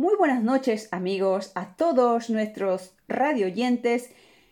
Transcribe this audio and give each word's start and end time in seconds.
Muy 0.00 0.14
buenas 0.14 0.44
noches 0.44 0.88
amigos 0.92 1.50
a 1.56 1.74
todos 1.74 2.30
nuestros 2.30 2.94
radio 3.08 3.46
oyentes. 3.46 4.10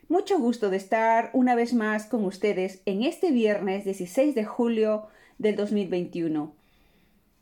Mucho 0.09 0.41
gusto 0.41 0.70
de 0.70 0.77
estar 0.77 1.30
una 1.34 1.54
vez 1.54 1.73
más 1.73 2.06
con 2.06 2.24
ustedes 2.24 2.82
en 2.84 3.04
este 3.04 3.30
viernes 3.30 3.84
16 3.84 4.34
de 4.34 4.45
julio 4.45 5.06
del 5.38 5.54
2021. 5.54 6.52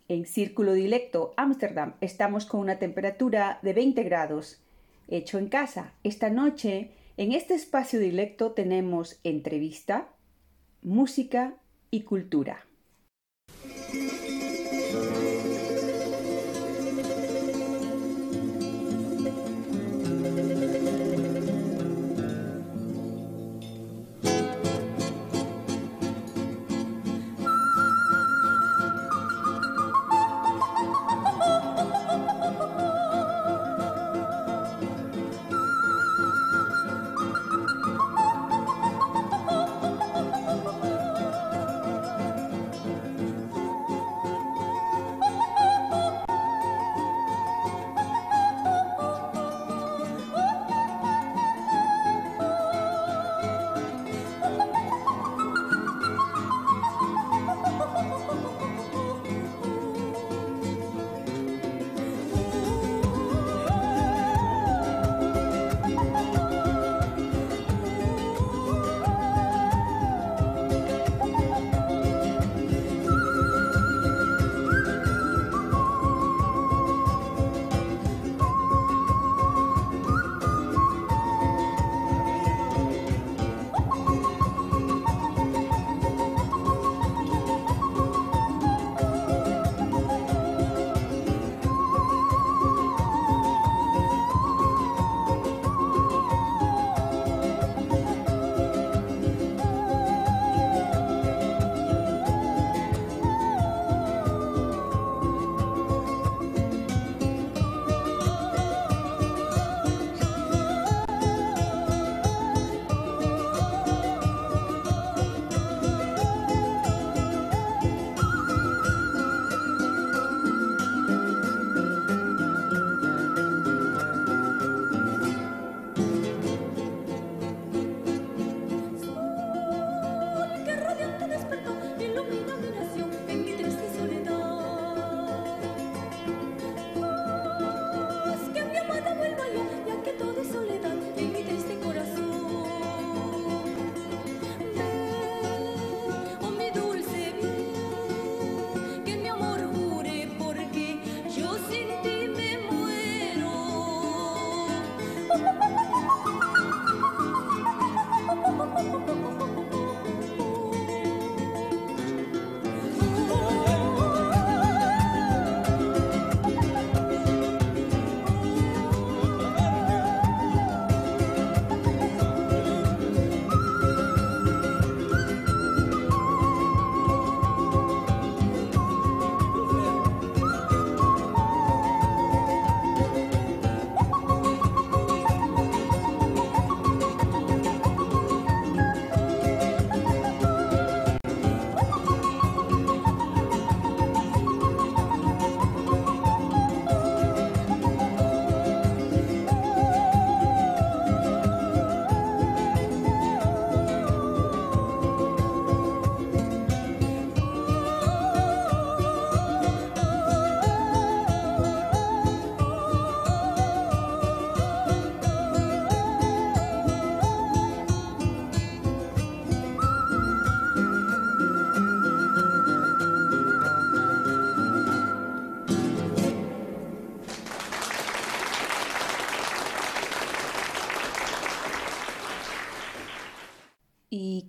En 0.08 0.26
Círculo 0.26 0.74
Dilecto, 0.74 1.32
Ámsterdam, 1.38 1.94
estamos 2.02 2.44
con 2.44 2.60
una 2.60 2.78
temperatura 2.78 3.58
de 3.62 3.72
20 3.72 4.02
grados. 4.02 4.60
Hecho 5.08 5.38
en 5.38 5.48
casa, 5.48 5.94
esta 6.02 6.28
noche 6.28 6.90
en 7.16 7.32
este 7.32 7.54
espacio 7.54 7.98
dilecto 7.98 8.52
tenemos 8.52 9.18
entrevista, 9.24 10.08
música 10.82 11.54
y 11.90 12.02
cultura. 12.02 12.66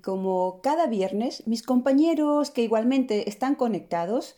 Como 0.06 0.62
cada 0.62 0.86
viernes, 0.86 1.48
mis 1.48 1.63
compañeros 1.63 2.52
que 2.52 2.62
igualmente 2.62 3.28
están 3.28 3.56
conectados, 3.56 4.36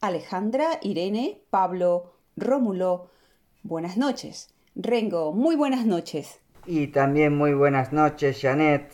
Alejandra, 0.00 0.80
Irene, 0.82 1.40
Pablo, 1.50 2.16
Rómulo, 2.36 3.10
buenas 3.62 3.96
noches. 3.96 4.52
Rengo, 4.74 5.32
muy 5.32 5.54
buenas 5.54 5.86
noches. 5.86 6.40
Y 6.66 6.88
también 6.88 7.36
muy 7.36 7.54
buenas 7.54 7.92
noches, 7.92 8.40
Janet. 8.42 8.92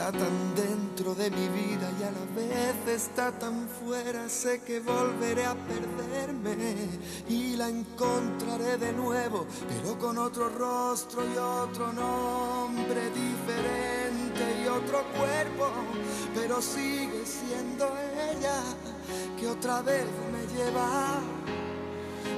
Está 0.00 0.12
tan 0.12 0.54
dentro 0.54 1.14
de 1.14 1.30
mi 1.30 1.46
vida 1.48 1.90
y 2.00 2.02
a 2.04 2.10
la 2.10 2.24
vez 2.34 2.88
está 2.88 3.30
tan 3.32 3.68
fuera. 3.68 4.30
Sé 4.30 4.62
que 4.62 4.80
volveré 4.80 5.44
a 5.44 5.54
perderme 5.54 6.56
y 7.28 7.54
la 7.56 7.68
encontraré 7.68 8.78
de 8.78 8.94
nuevo, 8.94 9.46
pero 9.68 9.98
con 9.98 10.16
otro 10.16 10.48
rostro 10.48 11.22
y 11.22 11.36
otro 11.36 11.92
nombre 11.92 13.10
diferente 13.10 14.62
y 14.64 14.68
otro 14.68 15.04
cuerpo, 15.18 15.70
pero 16.34 16.62
sigue 16.62 17.22
siendo 17.26 17.84
ella 18.32 18.62
que 19.38 19.48
otra 19.48 19.82
vez 19.82 20.06
me 20.32 20.46
lleva. 20.56 21.20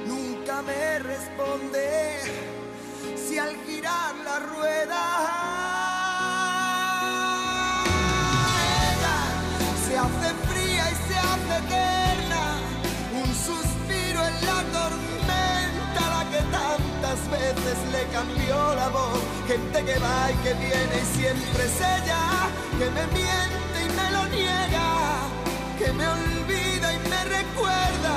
Nunca 0.05 0.61
me 0.63 0.99
responde 0.99 2.19
si 3.15 3.37
al 3.37 3.55
girar 3.65 4.15
la 4.17 4.39
rueda 4.39 5.82
hace 10.03 10.29
fría 10.49 10.83
y 10.91 10.95
se 11.07 11.17
hace 11.17 11.53
eterna, 11.63 12.43
un 13.21 13.29
suspiro 13.47 14.19
en 14.29 14.35
la 14.49 14.59
tormenta, 14.77 16.01
la 16.15 16.23
que 16.31 16.41
tantas 16.51 17.19
veces 17.31 17.77
le 17.91 18.03
cambió 18.11 18.75
la 18.75 18.89
voz, 18.89 19.19
gente 19.47 19.77
que 19.87 19.99
va 19.99 20.31
y 20.31 20.35
que 20.43 20.53
viene 20.53 20.95
y 21.03 21.17
siempre 21.17 21.63
es 21.65 21.77
ella, 21.95 22.23
que 22.79 22.87
me 22.97 23.05
miente 23.17 23.77
y 23.85 23.89
me 23.99 24.07
lo 24.15 24.23
niega, 24.27 24.91
que 25.79 25.93
me 25.93 26.05
olvida 26.07 26.87
y 26.93 26.99
me 27.09 27.21
recuerda, 27.39 28.15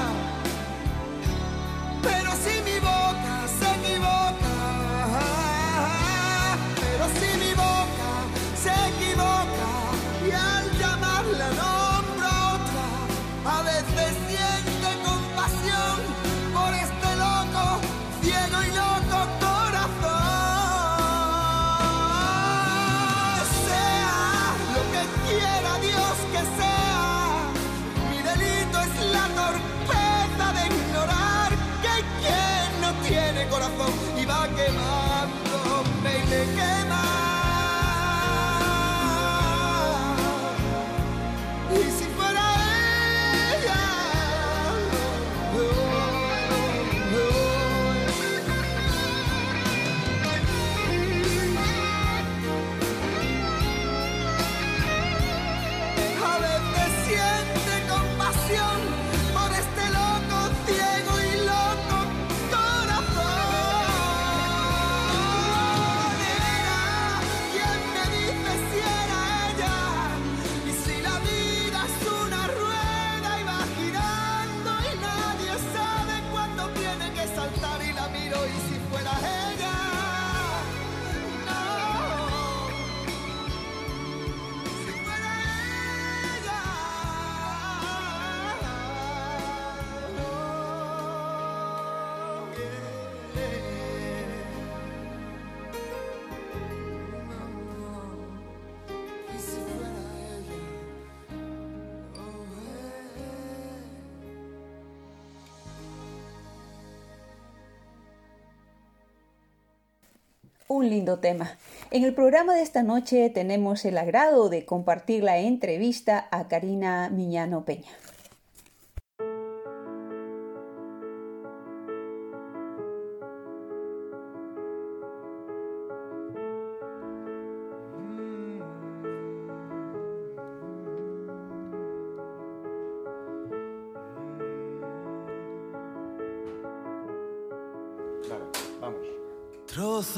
Un 110.69 110.89
lindo 110.91 111.21
tema. 111.21 111.59
En 111.93 112.03
el 112.03 112.13
programa 112.13 112.57
de 112.57 112.63
esta 112.63 112.83
noche 112.83 113.31
tenemos 113.31 113.85
el 113.85 113.97
agrado 113.97 114.49
de 114.49 114.65
compartir 114.65 115.23
la 115.23 115.39
entrevista 115.39 116.27
a 116.33 116.49
Karina 116.49 117.09
Miñano 117.09 117.65
Peña. 117.65 117.93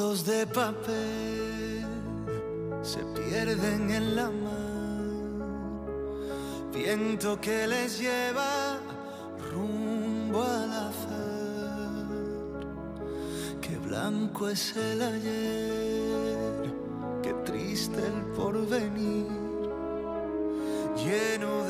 De 0.09 0.47
papel 0.47 1.85
se 2.83 3.00
pierden 3.15 3.91
en 3.91 4.17
la 4.17 4.31
mar. 4.31 5.05
Viento 6.73 7.38
que 7.38 7.67
les 7.67 7.99
lleva 8.00 8.79
rumbo 9.53 10.43
al 10.43 10.73
azar. 10.73 12.09
Qué 13.61 13.77
blanco 13.77 14.49
es 14.49 14.75
el 14.79 15.03
ayer, 15.03 16.73
qué 17.23 17.35
triste 17.45 17.99
el 17.99 18.23
porvenir. 18.35 19.27
Lleno 20.97 21.65
de 21.65 21.68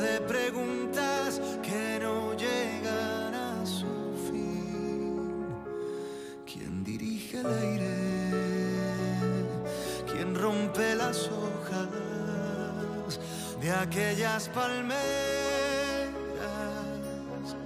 aquellas 13.81 14.49
palmeras 14.49 14.97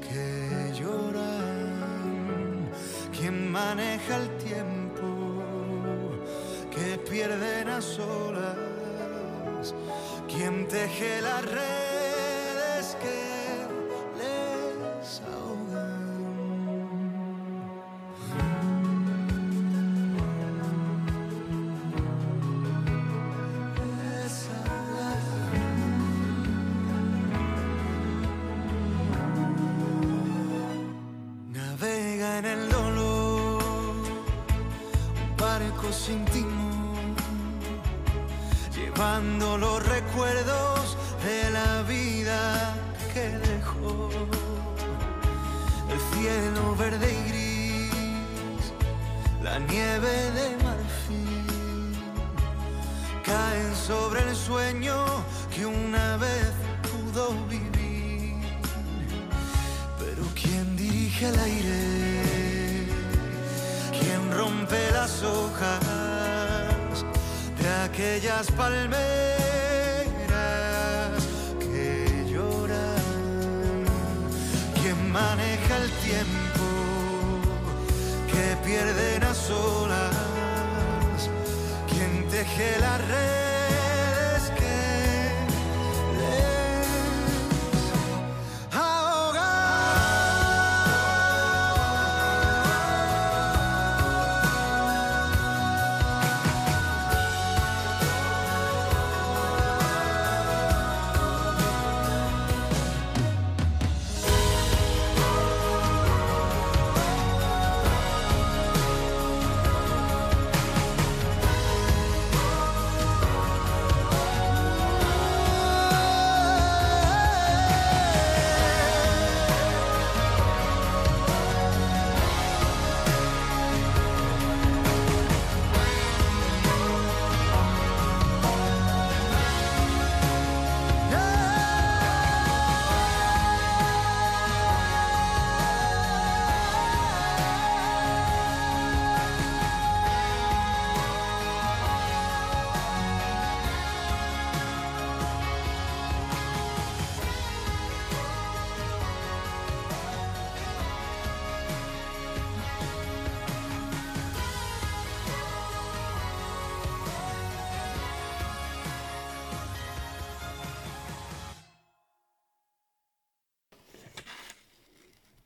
que 0.02 0.72
lloran? 0.80 2.70
¿Quién 3.12 3.52
maneja 3.52 4.18
el 4.18 4.30
tiempo 4.38 5.08
que 6.72 6.98
pierden 7.10 7.70
a 7.70 7.82
solas? 7.82 9.74
¿Quién 10.28 10.68
teje 10.68 11.22
las 11.22 11.44
redes 11.46 12.98
que 13.02 13.33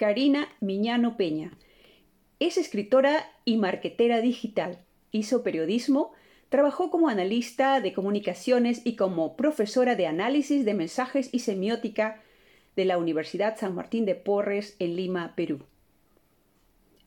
Karina 0.07 0.47
Miñano 0.61 1.17
Peña. 1.17 1.51
Es 2.39 2.57
escritora 2.57 3.29
y 3.43 3.57
marquetera 3.57 4.21
digital. 4.21 4.79
Hizo 5.11 5.43
periodismo, 5.43 6.13
trabajó 6.47 6.89
como 6.89 7.09
analista 7.09 7.81
de 7.81 7.91
comunicaciones 7.91 8.81
y 8.85 8.95
como 8.95 9.35
profesora 9.35 9.95
de 9.95 10.07
análisis 10.07 10.63
de 10.63 10.73
mensajes 10.73 11.27
y 11.33 11.39
semiótica 11.39 12.23
de 12.77 12.85
la 12.85 12.97
Universidad 12.97 13.57
San 13.57 13.75
Martín 13.75 14.05
de 14.05 14.15
Porres 14.15 14.77
en 14.79 14.95
Lima, 14.95 15.33
Perú. 15.35 15.65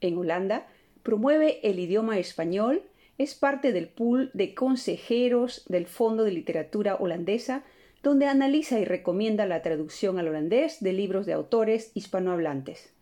En 0.03 0.19
Holanda 0.19 0.67
promueve 1.03 1.59
el 1.63 1.79
idioma 1.79 2.19
español, 2.19 2.83
es 3.17 3.35
parte 3.35 3.73
del 3.73 3.89
pool 3.89 4.31
de 4.35 4.55
consejeros 4.55 5.65
del 5.71 5.87
Fondo 5.87 6.23
de 6.23 6.33
Literatura 6.33 6.97
Holandesa, 6.97 7.65
donde 8.03 8.27
analiza 8.27 8.79
y 8.79 8.85
recomienda 8.85 9.47
la 9.47 9.63
traducción 9.63 10.19
al 10.19 10.29
holandés 10.29 10.81
de 10.81 10.93
libros 10.93 11.27
de 11.27 11.35
autores 11.35 11.91
hispanohablantes. 11.95 12.93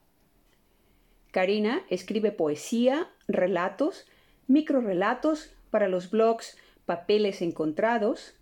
Karina 1.30 1.84
escribe 1.88 2.32
poesía, 2.32 3.08
relatos, 3.28 4.06
microrelatos 4.46 5.50
para 5.70 5.88
los 5.88 6.10
blogs 6.10 6.56
Papeles 6.86 7.42
Encontrados, 7.42 8.34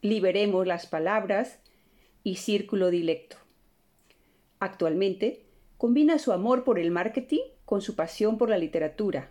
Liberemos 0.00 0.66
las 0.66 0.86
Palabras 0.86 1.58
y 2.24 2.36
Círculo 2.36 2.90
Dilecto. 2.90 3.36
Actualmente 4.58 5.44
combina 5.76 6.18
su 6.18 6.32
amor 6.32 6.64
por 6.64 6.78
el 6.78 6.90
marketing 6.90 7.42
con 7.64 7.80
su 7.80 7.94
pasión 7.96 8.38
por 8.38 8.48
la 8.50 8.58
literatura. 8.58 9.28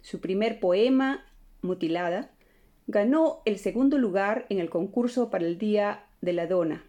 Su 0.00 0.20
primer 0.20 0.60
poema, 0.60 1.24
Mutilada, 1.62 2.30
ganó 2.86 3.42
el 3.44 3.58
segundo 3.58 3.98
lugar 3.98 4.46
en 4.48 4.60
el 4.60 4.70
concurso 4.70 5.30
para 5.30 5.44
el 5.44 5.58
Día 5.58 6.04
de 6.20 6.32
la 6.32 6.46
Dona 6.46 6.84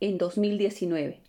en 0.00 0.18
2019. 0.18 1.20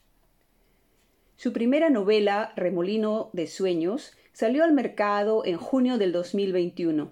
Su 1.36 1.54
primera 1.54 1.90
novela, 1.90 2.54
Remolino 2.56 3.30
de 3.34 3.48
Sueños, 3.48 4.14
salió 4.34 4.64
al 4.64 4.74
mercado 4.74 5.46
en 5.46 5.58
junio 5.58 5.98
del 5.98 6.12
2021. 6.12 7.12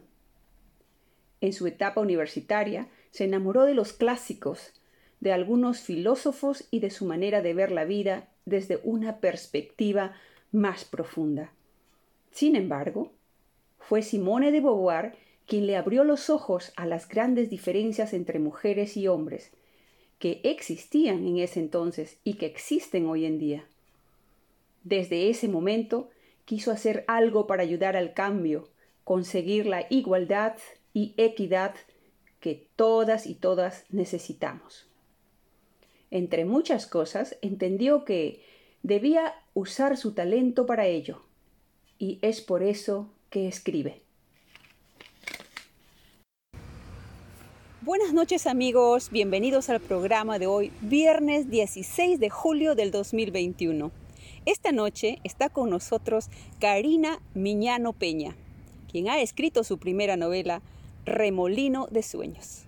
En 1.41 1.53
su 1.53 1.67
etapa 1.67 2.01
universitaria, 2.01 2.89
se 3.11 3.23
enamoró 3.23 3.63
de 3.63 3.73
los 3.73 3.93
clásicos, 3.93 4.73
de 5.19 5.31
algunos 5.31 5.79
filósofos 5.79 6.67
y 6.69 6.79
de 6.79 6.89
su 6.89 7.05
manera 7.05 7.41
de 7.41 7.53
ver 7.53 7.71
la 7.71 7.85
vida 7.85 8.27
desde 8.45 8.79
una 8.83 9.19
perspectiva 9.19 10.13
más 10.51 10.85
profunda. 10.85 11.51
Sin 12.31 12.55
embargo, 12.55 13.13
fue 13.79 14.01
Simone 14.01 14.51
de 14.51 14.59
Beauvoir 14.59 15.15
quien 15.47 15.65
le 15.65 15.77
abrió 15.77 16.03
los 16.03 16.29
ojos 16.29 16.73
a 16.75 16.85
las 16.85 17.07
grandes 17.07 17.49
diferencias 17.49 18.13
entre 18.13 18.37
mujeres 18.37 18.97
y 18.97 19.07
hombres 19.07 19.51
que 20.19 20.41
existían 20.43 21.25
en 21.25 21.37
ese 21.37 21.59
entonces 21.59 22.19
y 22.23 22.33
que 22.33 22.47
existen 22.47 23.07
hoy 23.07 23.25
en 23.25 23.39
día. 23.39 23.65
Desde 24.83 25.29
ese 25.29 25.47
momento, 25.47 26.09
quiso 26.45 26.71
hacer 26.71 27.05
algo 27.07 27.47
para 27.47 27.63
ayudar 27.63 27.95
al 27.95 28.13
cambio, 28.13 28.69
conseguir 29.03 29.65
la 29.65 29.85
igualdad 29.89 30.57
y 30.93 31.13
equidad 31.17 31.75
que 32.39 32.67
todas 32.75 33.25
y 33.25 33.35
todas 33.35 33.85
necesitamos. 33.89 34.87
Entre 36.09 36.45
muchas 36.45 36.87
cosas, 36.87 37.37
entendió 37.41 38.05
que 38.05 38.43
debía 38.83 39.35
usar 39.53 39.97
su 39.97 40.13
talento 40.13 40.65
para 40.65 40.87
ello, 40.87 41.21
y 41.99 42.19
es 42.21 42.41
por 42.41 42.63
eso 42.63 43.13
que 43.29 43.47
escribe. 43.47 44.06
Buenas 47.87 48.11
noches 48.11 48.47
amigos, 48.47 49.11
bienvenidos 49.11 49.69
al 49.69 49.79
programa 49.79 50.39
de 50.39 50.45
hoy, 50.45 50.73
viernes 50.81 51.49
16 51.49 52.19
de 52.19 52.29
julio 52.29 52.75
del 52.75 52.91
2021. 52.91 53.93
Esta 54.45 54.73
noche 54.73 55.19
está 55.23 55.47
con 55.47 55.69
nosotros 55.69 56.29
Karina 56.59 57.21
Miñano 57.33 57.93
Peña, 57.93 58.35
quien 58.91 59.07
ha 59.07 59.21
escrito 59.21 59.63
su 59.63 59.77
primera 59.77 60.17
novela, 60.17 60.61
Remolino 61.05 61.87
de 61.89 62.03
Sueños. 62.03 62.65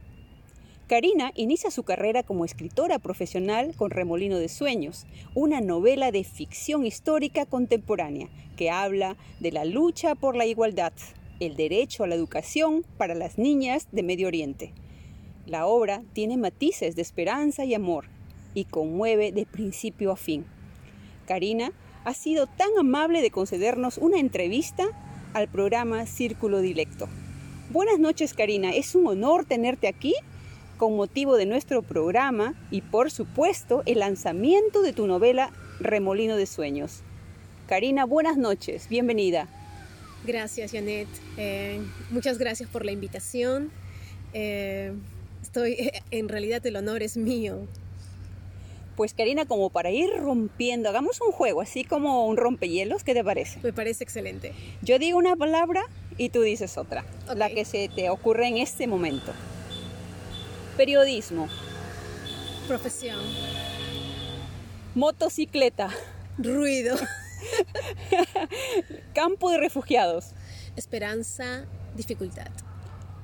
Karina 0.87 1.33
inicia 1.35 1.69
su 1.69 1.83
carrera 1.83 2.23
como 2.23 2.45
escritora 2.45 2.97
profesional 2.97 3.75
con 3.75 3.91
Remolino 3.91 4.37
de 4.37 4.47
Sueños, 4.47 5.05
una 5.35 5.59
novela 5.59 6.13
de 6.13 6.23
ficción 6.23 6.85
histórica 6.85 7.45
contemporánea 7.45 8.29
que 8.55 8.69
habla 8.69 9.17
de 9.41 9.51
la 9.51 9.65
lucha 9.65 10.15
por 10.15 10.37
la 10.37 10.45
igualdad, 10.45 10.93
el 11.41 11.57
derecho 11.57 12.05
a 12.05 12.07
la 12.07 12.15
educación 12.15 12.85
para 12.97 13.15
las 13.15 13.37
niñas 13.37 13.89
de 13.91 14.03
Medio 14.03 14.27
Oriente 14.27 14.71
la 15.49 15.65
obra 15.65 16.03
tiene 16.13 16.37
matices 16.37 16.95
de 16.95 17.01
esperanza 17.01 17.65
y 17.65 17.73
amor 17.73 18.05
y 18.53 18.65
conmueve 18.65 19.31
de 19.31 19.45
principio 19.45 20.11
a 20.11 20.15
fin. 20.15 20.45
Karina 21.27 21.71
ha 22.05 22.13
sido 22.13 22.47
tan 22.47 22.69
amable 22.79 23.21
de 23.21 23.31
concedernos 23.31 23.97
una 23.97 24.19
entrevista 24.19 24.85
al 25.33 25.47
programa 25.47 26.05
Círculo 26.05 26.61
Dilecto. 26.61 27.07
Buenas 27.71 27.99
noches 27.99 28.33
Karina, 28.33 28.71
es 28.71 28.95
un 28.95 29.07
honor 29.07 29.45
tenerte 29.45 29.87
aquí 29.87 30.13
con 30.77 30.95
motivo 30.95 31.35
de 31.35 31.45
nuestro 31.45 31.83
programa 31.83 32.55
y 32.71 32.81
por 32.81 33.11
supuesto 33.11 33.83
el 33.85 33.99
lanzamiento 33.99 34.81
de 34.81 34.93
tu 34.93 35.07
novela 35.07 35.51
Remolino 35.79 36.35
de 36.35 36.45
Sueños. 36.45 37.01
Karina, 37.67 38.05
buenas 38.05 38.37
noches, 38.37 38.87
bienvenida. 38.89 39.47
Gracias 40.25 40.71
Janet, 40.71 41.07
eh, 41.37 41.79
muchas 42.09 42.37
gracias 42.37 42.69
por 42.69 42.85
la 42.85 42.91
invitación. 42.91 43.71
Eh, 44.33 44.93
estoy, 45.41 45.91
en 46.11 46.29
realidad 46.29 46.65
el 46.65 46.75
honor 46.75 47.03
es 47.03 47.17
mío. 47.17 47.67
Pues 48.95 49.13
Karina, 49.13 49.45
como 49.45 49.69
para 49.69 49.91
ir 49.91 50.09
rompiendo, 50.17 50.89
hagamos 50.89 51.21
un 51.21 51.31
juego, 51.31 51.61
así 51.61 51.85
como 51.85 52.25
un 52.25 52.35
rompehielos, 52.35 53.03
¿qué 53.05 53.13
te 53.13 53.23
parece? 53.23 53.59
Me 53.63 53.71
parece 53.71 54.03
excelente. 54.03 54.53
Yo 54.81 54.99
digo 54.99 55.17
una 55.17 55.37
palabra 55.37 55.83
y 56.17 56.29
tú 56.29 56.41
dices 56.41 56.77
otra, 56.77 57.05
la 57.33 57.49
que 57.49 57.63
se 57.63 57.87
te 57.87 58.09
ocurre 58.09 58.47
en 58.47 58.57
este 58.57 58.87
momento. 58.87 59.31
Periodismo. 60.75 61.47
Profesión. 62.67 63.19
Motocicleta. 64.95 65.89
Ruido. 66.37 66.97
Campo 69.13 69.49
de 69.49 69.59
refugiados. 69.59 70.31
Esperanza, 70.75 71.65
dificultad. 71.95 72.47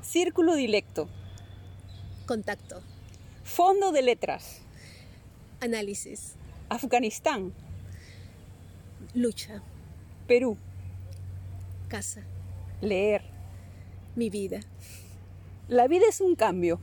Círculo 0.02 0.56
dilecto. 0.56 1.10
Contacto. 2.26 2.82
Fondo 3.44 3.92
de 3.92 4.02
letras. 4.02 4.62
Análisis. 5.62 6.34
Afganistán. 6.70 7.54
Lucha. 9.14 9.62
Perú. 10.28 10.58
Casa. 11.88 12.24
Leer. 12.82 13.22
Mi 14.16 14.32
vida. 14.32 14.62
La 15.68 15.88
vida 15.88 16.06
es 16.10 16.20
un 16.20 16.36
cambio. 16.36 16.80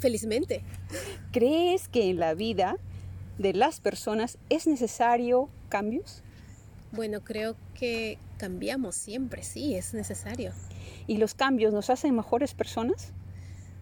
Felizmente. 0.00 0.62
¿Crees 1.32 1.88
que 1.88 2.10
en 2.10 2.18
la 2.18 2.34
vida 2.34 2.76
de 3.38 3.54
las 3.54 3.80
personas 3.80 4.36
es 4.50 4.66
necesario 4.66 5.48
cambios? 5.70 6.22
Bueno, 6.90 7.24
creo 7.24 7.56
que 7.72 8.18
cambiamos 8.36 8.96
siempre, 8.96 9.42
sí, 9.42 9.76
es 9.76 9.94
necesario. 9.94 10.52
¿Y 11.06 11.16
los 11.16 11.32
cambios 11.32 11.72
nos 11.72 11.88
hacen 11.88 12.14
mejores 12.14 12.52
personas? 12.52 13.12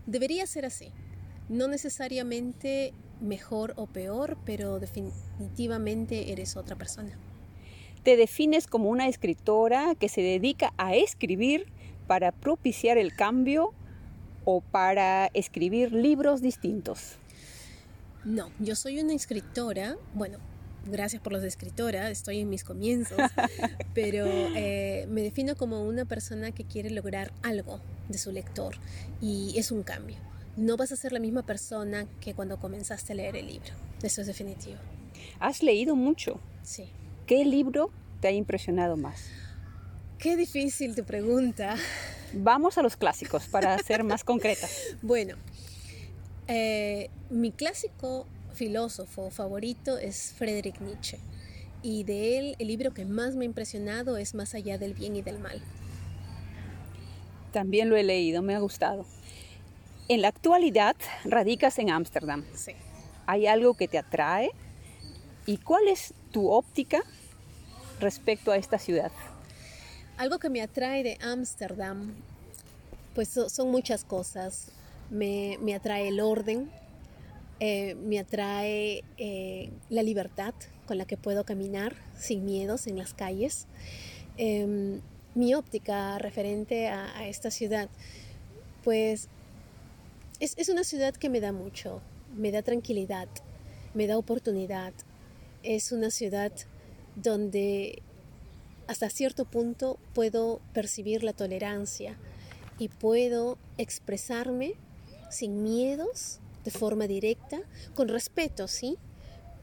Debería 0.06 0.46
ser 0.46 0.66
así. 0.66 0.92
No 1.48 1.68
necesariamente 1.68 2.92
mejor 3.20 3.74
o 3.76 3.86
peor, 3.86 4.38
pero 4.44 4.80
definitivamente 4.80 6.32
eres 6.32 6.56
otra 6.56 6.76
persona. 6.76 7.18
Te 8.02 8.16
defines 8.16 8.66
como 8.66 8.88
una 8.88 9.08
escritora 9.08 9.94
que 9.94 10.08
se 10.08 10.22
dedica 10.22 10.72
a 10.78 10.94
escribir 10.94 11.66
para 12.06 12.32
propiciar 12.32 12.98
el 12.98 13.14
cambio 13.14 13.74
o 14.44 14.62
para 14.62 15.26
escribir 15.34 15.92
libros 15.92 16.40
distintos. 16.40 17.16
No, 18.24 18.50
yo 18.58 18.74
soy 18.74 19.00
una 19.00 19.12
escritora, 19.12 19.96
bueno, 20.14 20.38
gracias 20.90 21.22
por 21.22 21.32
los 21.32 21.42
de 21.42 21.48
escritora, 21.48 22.10
estoy 22.10 22.40
en 22.40 22.48
mis 22.48 22.64
comienzos, 22.64 23.18
pero 23.94 24.26
eh, 24.26 25.06
me 25.08 25.22
defino 25.22 25.56
como 25.56 25.82
una 25.82 26.04
persona 26.04 26.52
que 26.52 26.64
quiere 26.64 26.90
lograr 26.90 27.32
algo 27.42 27.80
de 28.08 28.18
su 28.18 28.32
lector 28.32 28.76
y 29.20 29.54
es 29.56 29.70
un 29.70 29.82
cambio. 29.82 30.16
No 30.56 30.76
vas 30.76 30.92
a 30.92 30.96
ser 30.96 31.12
la 31.12 31.20
misma 31.20 31.42
persona 31.42 32.06
que 32.20 32.34
cuando 32.34 32.58
comenzaste 32.58 33.12
a 33.12 33.16
leer 33.16 33.36
el 33.36 33.46
libro, 33.46 33.72
eso 34.02 34.20
es 34.20 34.26
definitivo. 34.26 34.78
¿Has 35.38 35.62
leído 35.62 35.96
mucho? 35.96 36.40
Sí. 36.62 36.88
¿Qué 37.26 37.44
libro 37.44 37.90
te 38.20 38.28
ha 38.28 38.32
impresionado 38.32 38.96
más? 38.96 39.30
Qué 40.18 40.36
difícil 40.36 40.94
tu 40.94 41.04
pregunta. 41.04 41.76
Vamos 42.34 42.76
a 42.76 42.82
los 42.82 42.96
clásicos 42.96 43.46
para 43.46 43.78
ser 43.78 44.04
más 44.04 44.22
concreta. 44.24 44.68
Bueno, 45.00 45.36
eh, 46.46 47.08
mi 47.30 47.52
clásico 47.52 48.26
filósofo 48.52 49.30
favorito 49.30 49.98
es 49.98 50.34
Friedrich 50.36 50.80
Nietzsche. 50.80 51.18
Y 51.82 52.04
de 52.04 52.38
él 52.38 52.56
el 52.58 52.68
libro 52.68 52.92
que 52.92 53.04
más 53.04 53.36
me 53.36 53.44
ha 53.44 53.46
impresionado 53.46 54.16
es 54.16 54.34
Más 54.34 54.54
allá 54.54 54.78
del 54.78 54.94
bien 54.94 55.16
y 55.16 55.22
del 55.22 55.38
mal. 55.38 55.62
También 57.52 57.88
lo 57.88 57.96
he 57.96 58.02
leído, 58.02 58.42
me 58.42 58.54
ha 58.54 58.60
gustado. 58.60 59.06
En 60.08 60.22
la 60.22 60.28
actualidad 60.28 60.96
radicas 61.24 61.78
en 61.78 61.90
Ámsterdam. 61.90 62.44
Sí. 62.54 62.72
¿Hay 63.26 63.46
algo 63.46 63.74
que 63.74 63.88
te 63.88 63.98
atrae? 63.98 64.50
¿Y 65.46 65.58
cuál 65.58 65.88
es 65.88 66.14
tu 66.32 66.50
óptica 66.50 67.02
respecto 68.00 68.52
a 68.52 68.56
esta 68.56 68.78
ciudad? 68.78 69.10
Algo 70.16 70.38
que 70.38 70.50
me 70.50 70.62
atrae 70.62 71.02
de 71.02 71.18
Ámsterdam, 71.22 72.14
pues 73.14 73.28
son 73.28 73.70
muchas 73.70 74.04
cosas. 74.04 74.68
Me, 75.10 75.58
me 75.60 75.74
atrae 75.74 76.08
el 76.08 76.20
orden, 76.20 76.70
eh, 77.62 77.94
me 77.94 78.18
atrae 78.18 79.04
eh, 79.18 79.70
la 79.90 80.02
libertad 80.02 80.54
con 80.86 80.96
la 80.96 81.04
que 81.04 81.18
puedo 81.18 81.44
caminar 81.44 81.94
sin 82.18 82.46
miedos 82.46 82.86
en 82.86 82.96
las 82.96 83.12
calles. 83.12 83.66
Em, 84.38 85.02
mi 85.34 85.52
óptica 85.52 86.18
referente 86.18 86.88
a, 86.88 87.28
esta 87.28 87.50
ciudad, 87.50 87.90
pues 88.82 89.28
es, 90.40 90.54
es, 90.56 90.70
una 90.70 90.84
ciudad 90.84 91.14
que 91.14 91.28
me 91.28 91.40
da 91.40 91.52
mucho, 91.52 92.00
me 92.34 92.50
da 92.50 92.62
tranquilidad, 92.62 93.28
me 93.92 94.06
da 94.06 94.16
oportunidad. 94.16 94.94
Es 95.62 95.92
una 95.92 96.10
ciudad 96.10 96.52
donde 97.14 98.02
hasta 98.86 99.10
cierto 99.10 99.44
punto 99.44 99.98
puedo 100.14 100.62
percibir 100.72 101.22
la 101.24 101.34
tolerancia 101.34 102.16
y 102.78 102.88
puedo 102.88 103.58
expresarme 103.76 104.72
sin 105.28 105.62
miedos 105.62 106.40
de 106.64 106.70
forma 106.70 107.06
directa, 107.06 107.60
con 107.94 108.08
respeto, 108.08 108.68
sí, 108.68 108.98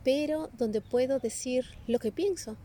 pero 0.03 0.49
donde 0.57 0.81
puedo 0.81 1.19
decir 1.19 1.65
lo 1.87 1.99
que 1.99 2.11
pienso 2.11 2.57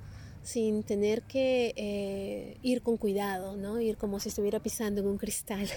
sin 0.42 0.82
tener 0.82 1.22
que 1.22 1.72
eh, 1.76 2.56
ir 2.62 2.82
con 2.82 2.96
cuidado, 2.96 3.56
¿no? 3.56 3.80
Ir 3.80 3.96
como 3.96 4.20
si 4.20 4.28
estuviera 4.28 4.60
pisando 4.60 5.00
en 5.00 5.06
un 5.06 5.18
cristal. 5.18 5.68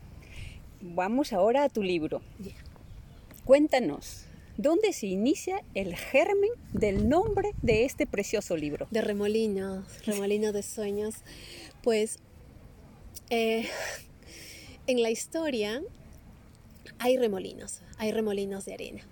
Vamos 0.80 1.32
ahora 1.32 1.64
a 1.64 1.68
tu 1.68 1.82
libro. 1.82 2.20
Cuéntanos, 3.44 4.24
¿dónde 4.56 4.92
se 4.92 5.06
inicia 5.06 5.62
el 5.74 5.94
germen 5.94 6.50
del 6.72 7.08
nombre 7.08 7.52
de 7.62 7.84
este 7.84 8.06
precioso 8.06 8.56
libro? 8.56 8.86
De 8.90 9.00
Remolino, 9.00 9.84
Remolino 10.04 10.52
de 10.52 10.62
Sueños. 10.62 11.14
Pues 11.82 12.18
eh, 13.30 13.66
en 14.86 15.02
la 15.02 15.10
historia 15.10 15.82
hay 16.98 17.16
remolinos, 17.16 17.80
hay 17.98 18.12
remolinos 18.12 18.64
de 18.64 18.74
arena. 18.74 19.02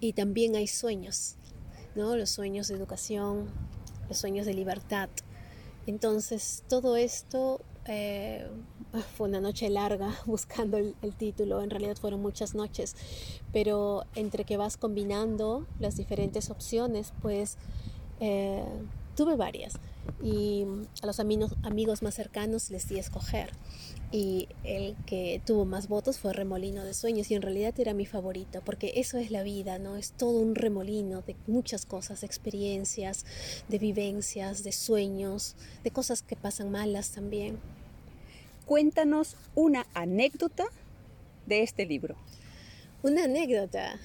Y 0.00 0.14
también 0.14 0.56
hay 0.56 0.66
sueños, 0.66 1.36
¿no? 1.94 2.16
Los 2.16 2.30
sueños 2.30 2.68
de 2.68 2.74
educación, 2.74 3.50
los 4.08 4.18
sueños 4.18 4.46
de 4.46 4.54
libertad. 4.54 5.10
Entonces, 5.86 6.64
todo 6.68 6.96
esto 6.96 7.60
eh, 7.86 8.46
fue 9.16 9.28
una 9.28 9.40
noche 9.40 9.68
larga 9.70 10.14
buscando 10.26 10.76
el, 10.78 10.94
título, 11.16 11.62
en 11.62 11.70
realidad 11.70 11.96
fueron 11.96 12.20
muchas 12.20 12.54
noches, 12.54 12.94
pero 13.52 14.04
entre 14.14 14.44
que 14.44 14.56
vas 14.56 14.76
combinando 14.76 15.66
las 15.78 15.96
diferentes 15.96 16.50
opciones, 16.50 17.12
pues 17.22 17.56
eh, 18.20 18.64
tuve 19.16 19.36
varias 19.36 19.74
y 20.22 20.64
a 21.02 21.06
los 21.06 21.20
amigos, 21.20 21.54
amigos 21.62 22.02
más 22.02 22.14
cercanos 22.14 22.70
les 22.70 22.88
di 22.88 22.96
a 22.96 23.00
escoger 23.00 23.50
y 24.12 24.48
el 24.64 24.96
que 25.06 25.40
tuvo 25.46 25.64
más 25.64 25.88
votos 25.88 26.18
fue 26.18 26.32
Remolino 26.32 26.84
de 26.84 26.94
Sueños 26.94 27.30
y 27.30 27.34
en 27.34 27.42
realidad 27.42 27.74
era 27.78 27.94
mi 27.94 28.06
favorito 28.06 28.60
porque 28.64 28.94
eso 28.96 29.18
es 29.18 29.30
la 29.30 29.42
vida, 29.42 29.78
¿no? 29.78 29.96
Es 29.96 30.12
todo 30.12 30.40
un 30.40 30.56
remolino 30.56 31.22
de 31.22 31.36
muchas 31.46 31.86
cosas, 31.86 32.22
de 32.22 32.26
experiencias, 32.26 33.24
de 33.68 33.78
vivencias, 33.78 34.64
de 34.64 34.72
sueños, 34.72 35.54
de 35.84 35.92
cosas 35.92 36.22
que 36.22 36.34
pasan 36.34 36.72
malas 36.72 37.10
también. 37.10 37.58
Cuéntanos 38.66 39.36
una 39.54 39.86
anécdota 39.94 40.64
de 41.46 41.62
este 41.62 41.86
libro. 41.86 42.16
Una 43.02 43.24
anécdota. 43.24 43.98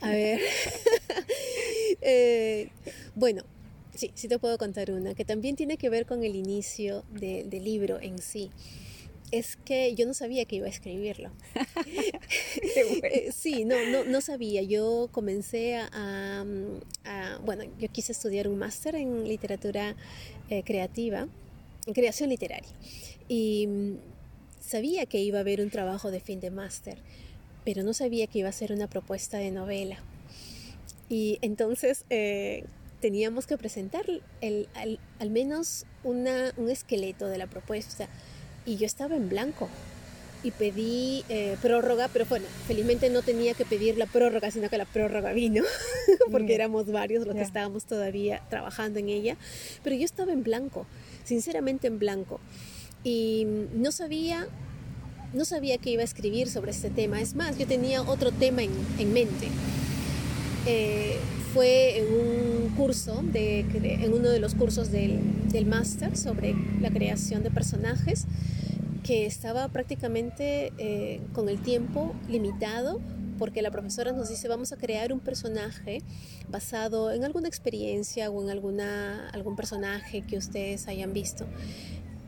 A 0.00 0.10
ver. 0.10 0.40
Eh, 2.08 2.68
bueno, 3.14 3.42
Sí, 3.96 4.10
sí 4.14 4.28
te 4.28 4.38
puedo 4.38 4.58
contar 4.58 4.90
una, 4.90 5.14
que 5.14 5.24
también 5.24 5.56
tiene 5.56 5.78
que 5.78 5.88
ver 5.88 6.04
con 6.04 6.22
el 6.22 6.36
inicio 6.36 7.04
del 7.10 7.64
libro 7.64 7.98
en 8.00 8.18
sí. 8.18 8.50
Es 9.32 9.56
que 9.56 9.94
yo 9.94 10.06
no 10.06 10.14
sabía 10.14 10.44
que 10.44 10.56
iba 10.56 10.66
a 10.66 10.70
escribirlo. 10.70 11.30
Eh, 13.02 13.30
sí, 13.32 13.64
no, 13.64 13.76
no, 13.90 14.04
no 14.04 14.20
sabía. 14.20 14.62
Yo 14.62 15.08
comencé 15.12 15.76
a, 15.76 16.44
bueno, 17.44 17.64
yo 17.78 17.88
quise 17.88 18.12
estudiar 18.12 18.48
un 18.48 18.58
máster 18.58 18.94
en 18.96 19.26
literatura 19.26 19.96
eh, 20.50 20.62
creativa, 20.62 21.28
en 21.86 21.94
creación 21.94 22.28
literaria. 22.30 22.68
Y 23.28 23.66
mm, 23.66 23.96
sabía 24.60 25.06
que 25.06 25.20
iba 25.20 25.38
a 25.38 25.40
haber 25.40 25.60
un 25.60 25.70
trabajo 25.70 26.10
de 26.10 26.20
fin 26.20 26.40
de 26.40 26.50
máster, 26.50 26.98
pero 27.66 27.82
no 27.82 27.92
sabía 27.92 28.28
que 28.28 28.38
iba 28.38 28.48
a 28.48 28.52
ser 28.52 28.72
una 28.72 28.86
propuesta 28.86 29.38
de 29.38 29.50
novela. 29.50 29.98
Y 31.08 31.38
entonces, 31.42 32.04
eh, 32.10 32.64
teníamos 33.00 33.46
que 33.46 33.58
presentar 33.58 34.04
el, 34.40 34.68
al, 35.18 35.30
menos 35.30 35.84
una, 36.04 36.52
un 36.56 36.70
esqueleto 36.70 37.26
de 37.26 37.38
la 37.38 37.48
propuesta. 37.48 38.08
Y 38.64 38.76
yo 38.76 38.86
estaba 38.86 39.16
en 39.16 39.28
blanco. 39.28 39.68
Y 40.44 40.52
pedí 40.52 41.24
eh, 41.28 41.56
prórroga, 41.60 42.08
pero 42.12 42.24
bueno, 42.26 42.46
felizmente 42.68 43.10
no 43.10 43.22
tenía 43.22 43.54
que 43.54 43.64
pedir 43.64 43.98
la 43.98 44.06
prórroga, 44.06 44.52
sino 44.52 44.68
que 44.68 44.78
la 44.78 44.84
prórroga 44.84 45.32
vino, 45.32 45.64
porque 46.30 46.54
éramos 46.54 46.86
varios 46.86 47.26
los 47.26 47.34
que 47.34 47.42
estábamos 47.42 47.84
todavía 47.84 48.42
trabajando 48.48 49.00
en 49.00 49.08
ella, 49.08 49.36
pero 49.82 49.96
yo 49.96 50.04
estaba 50.04 50.32
en 50.32 50.44
blanco, 50.44 50.86
sinceramente 51.24 51.88
en 51.88 51.98
blanco, 51.98 52.38
y 53.02 53.44
no 53.74 53.90
sabía, 53.90 54.46
no 55.36 55.44
sabía 55.44 55.78
que 55.78 55.90
iba 55.90 56.00
a 56.02 56.04
escribir 56.04 56.48
sobre 56.48 56.70
este 56.70 56.90
tema, 56.90 57.20
es 57.20 57.34
más, 57.34 57.58
yo 57.58 57.66
tenía 57.66 58.02
otro 58.02 58.32
tema 58.32 58.62
en, 58.62 58.70
en 58.98 59.12
mente. 59.12 59.48
Eh, 60.66 61.16
fue 61.52 61.98
en 61.98 62.06
un 62.06 62.74
curso, 62.76 63.22
de, 63.22 63.60
en 63.60 64.12
uno 64.12 64.28
de 64.30 64.40
los 64.40 64.54
cursos 64.54 64.90
del, 64.90 65.20
del 65.50 65.66
máster 65.66 66.16
sobre 66.16 66.54
la 66.80 66.90
creación 66.90 67.42
de 67.42 67.50
personajes, 67.50 68.24
que 69.04 69.26
estaba 69.26 69.68
prácticamente 69.68 70.72
eh, 70.78 71.20
con 71.32 71.48
el 71.48 71.60
tiempo 71.60 72.14
limitado 72.28 73.00
porque 73.38 73.62
la 73.62 73.70
profesora 73.70 74.12
nos 74.12 74.28
dice 74.28 74.48
vamos 74.48 74.72
a 74.72 74.76
crear 74.76 75.12
un 75.12 75.20
personaje 75.20 76.02
basado 76.48 77.12
en 77.12 77.24
alguna 77.24 77.48
experiencia 77.48 78.30
o 78.30 78.42
en 78.42 78.50
alguna, 78.50 79.28
algún 79.30 79.56
personaje 79.56 80.22
que 80.22 80.36
ustedes 80.38 80.88
hayan 80.88 81.12
visto. 81.12 81.46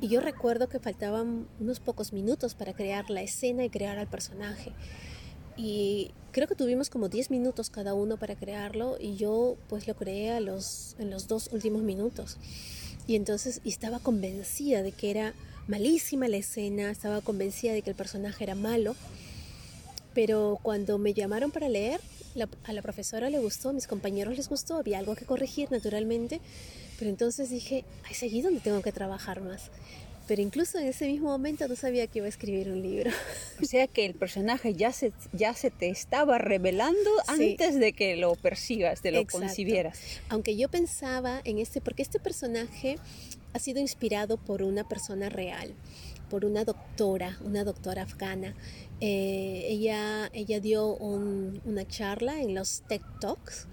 Y 0.01 0.09
yo 0.09 0.21
recuerdo 0.21 0.69
que 0.69 0.79
faltaban 0.79 1.49
unos 1.59 1.81
pocos 1.81 2.13
minutos 2.13 2.55
para 2.55 2.73
crear 2.73 3.11
la 3.11 3.23
escena 3.23 3.65
y 3.65 3.71
crear 3.71 3.99
al 3.99 4.07
personaje. 4.07 4.73
Y 5.57 6.13
creo 6.31 6.47
que 6.47 6.55
tuvimos 6.55 6.89
como 6.89 7.09
10 7.09 7.33
minutos 7.33 7.69
cada 7.69 7.95
uno 7.95 8.17
para 8.17 8.37
crearlo 8.37 8.97
y 9.01 9.17
yo 9.17 9.57
pues 9.69 9.89
lo 9.89 9.97
creé 9.97 10.31
a 10.31 10.41
los, 10.41 10.95
en 11.01 11.11
los 11.11 11.27
dos 11.27 11.51
últimos 11.53 11.83
minutos. 11.83 12.39
Y 13.09 13.17
entonces 13.17 13.61
estaba 13.65 13.99
convencida 13.99 14.83
de 14.83 14.93
que 14.93 15.11
era 15.11 15.35
malísima 15.67 16.29
la 16.29 16.37
escena, 16.37 16.91
estaba 16.91 17.21
convencida 17.21 17.73
de 17.73 17.83
que 17.83 17.91
el 17.91 17.97
personaje 17.97 18.45
era 18.45 18.55
malo. 18.55 18.95
Pero 20.15 20.61
cuando 20.63 20.99
me 20.99 21.13
llamaron 21.13 21.51
para 21.51 21.69
leer, 21.69 22.01
a 22.65 22.73
la 22.73 22.83
profesora 22.83 23.31
le 23.31 23.39
gustó, 23.39 23.71
a 23.71 23.73
mis 23.73 23.87
compañeros 23.87 24.37
les 24.37 24.49
gustó, 24.49 24.77
había 24.77 24.99
algo 24.99 25.15
que 25.15 25.25
corregir 25.25 25.71
naturalmente. 25.71 26.41
Pero 26.99 27.11
entonces 27.11 27.51
dije, 27.51 27.85
es 28.11 28.23
allí 28.23 28.43
donde 28.43 28.61
tengo 28.61 28.83
que 28.83 28.93
trabajar 28.93 29.41
más 29.41 29.71
pero 30.29 30.43
incluso 30.43 30.79
en 30.79 30.87
ese 30.87 31.07
mismo 31.07 31.31
momento 31.31 31.67
no 31.67 31.75
sabía 31.75 32.07
que 32.07 32.19
iba 32.19 32.27
a 32.27 32.29
escribir 32.29 32.69
un 32.69 32.83
libro. 32.83 33.11
O 33.61 33.65
sea 33.65 33.87
que 33.87 34.05
el 34.05 34.15
personaje 34.15 34.75
ya 34.75 34.93
se, 34.93 35.13
ya 35.33 35.55
se 35.55 35.71
te 35.71 35.89
estaba 35.89 36.39
revelando 36.39 37.11
antes 37.27 37.81
de 37.81 37.93
que 37.95 38.15
lo 38.17 38.37
percibas, 38.37 39.03
de 39.03 39.11
lo 39.11 39.27
concibieras. 39.27 39.99
Aunque 40.29 40.55
yo 40.57 40.69
pensaba 40.69 41.41
en 41.45 41.59
este, 41.59 41.81
porque 41.81 42.03
este 42.03 42.21
personaje 42.21 42.99
ha 43.55 43.59
sido 43.59 43.81
inspirado 43.81 44.37
por 44.37 44.63
una 44.63 44.87
persona 44.87 45.31
real, 45.31 45.73
por 46.29 46.45
una 46.45 46.65
doctora, 46.65 47.39
una 47.45 47.65
doctora 47.65 48.03
afgana. 48.03 48.55
Eh, 49.01 49.67
ella, 49.69 50.29
ella 50.33 50.61
dio 50.61 50.87
una 50.97 51.87
charla 51.87 52.41
en 52.41 52.55
los 52.55 52.83
TED 52.89 53.03
Talks 53.21 53.67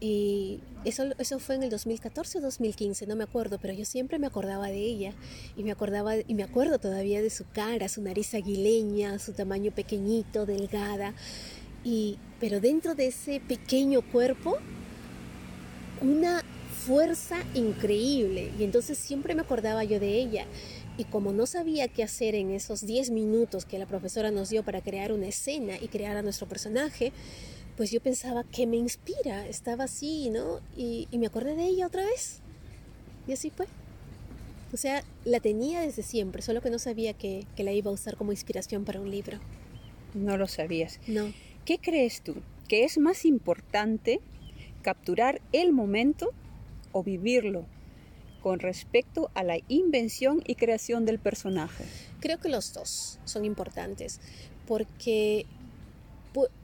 y 0.00 0.58
eso, 0.84 1.04
eso 1.18 1.38
fue 1.38 1.54
en 1.54 1.62
el 1.62 1.70
2014 1.70 2.38
o 2.38 2.40
2015, 2.40 3.06
no 3.06 3.14
me 3.14 3.22
acuerdo, 3.22 3.58
pero 3.62 3.72
yo 3.72 3.84
siempre 3.84 4.18
me 4.18 4.26
acordaba 4.26 4.66
de 4.66 4.80
ella 4.80 5.12
y 5.56 5.62
me 5.62 5.70
acordaba 5.70 6.16
y 6.16 6.34
me 6.34 6.42
acuerdo 6.42 6.80
todavía 6.80 7.22
de 7.22 7.30
su 7.30 7.44
cara, 7.52 7.88
su 7.88 8.02
nariz 8.02 8.34
aguileña, 8.34 9.20
su 9.20 9.32
tamaño 9.32 9.70
pequeñito, 9.70 10.44
delgada. 10.44 11.14
Y 11.84 12.18
pero 12.40 12.58
dentro 12.58 12.96
de 12.96 13.06
ese 13.06 13.40
pequeño 13.40 14.02
cuerpo 14.02 14.58
una 16.00 16.42
fuerza 16.84 17.36
increíble 17.54 18.50
y 18.58 18.64
entonces 18.64 18.98
siempre 18.98 19.36
me 19.36 19.42
acordaba 19.42 19.84
yo 19.84 20.00
de 20.00 20.18
ella. 20.18 20.46
Y 20.98 21.04
como 21.04 21.32
no 21.32 21.46
sabía 21.46 21.88
qué 21.88 22.02
hacer 22.02 22.34
en 22.34 22.50
esos 22.50 22.84
10 22.84 23.10
minutos 23.10 23.64
que 23.64 23.78
la 23.78 23.86
profesora 23.86 24.30
nos 24.30 24.50
dio 24.50 24.62
para 24.62 24.82
crear 24.82 25.12
una 25.12 25.26
escena 25.26 25.76
y 25.80 25.88
crear 25.88 26.16
a 26.16 26.22
nuestro 26.22 26.46
personaje, 26.46 27.12
pues 27.76 27.90
yo 27.90 28.00
pensaba 28.00 28.44
que 28.44 28.66
me 28.66 28.76
inspira, 28.76 29.46
estaba 29.46 29.84
así, 29.84 30.28
¿no? 30.30 30.60
Y, 30.76 31.08
me 31.12 31.26
acordé 31.26 31.56
de 31.56 31.64
ella 31.64 31.86
otra 31.86 32.04
vez. 32.04 32.40
Y 33.26 33.32
así 33.32 33.50
fue. 33.50 33.66
O 34.72 34.76
sea, 34.76 35.02
la 35.24 35.40
tenía 35.40 35.80
desde 35.80 36.02
siempre, 36.02 36.42
solo 36.42 36.60
que 36.60 36.70
no 36.70 36.78
sabía 36.78 37.14
que, 37.14 37.46
que 37.56 37.64
la 37.64 37.72
iba 37.72 37.90
a 37.90 37.94
usar 37.94 38.16
como 38.16 38.32
inspiración 38.32 38.84
para 38.84 39.00
un 39.00 39.10
libro. 39.10 39.38
No 40.14 40.36
lo 40.36 40.46
sabías. 40.46 41.00
No. 41.06 41.32
¿Qué 41.64 41.78
crees 41.78 42.22
tú? 42.22 42.36
¿Que 42.68 42.84
es 42.84 42.98
más 42.98 43.24
importante 43.24 44.20
capturar 44.82 45.40
el 45.52 45.72
momento 45.72 46.32
o 46.92 47.02
vivirlo 47.02 47.66
con 48.42 48.58
respecto 48.58 49.30
a 49.34 49.44
la 49.44 49.58
invención 49.68 50.42
y 50.46 50.56
creación 50.56 51.06
del 51.06 51.18
personaje? 51.18 51.84
Creo 52.20 52.38
que 52.38 52.48
los 52.48 52.72
dos 52.74 53.18
son 53.24 53.44
importantes 53.44 54.20
porque 54.66 55.46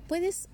puedes 0.08 0.48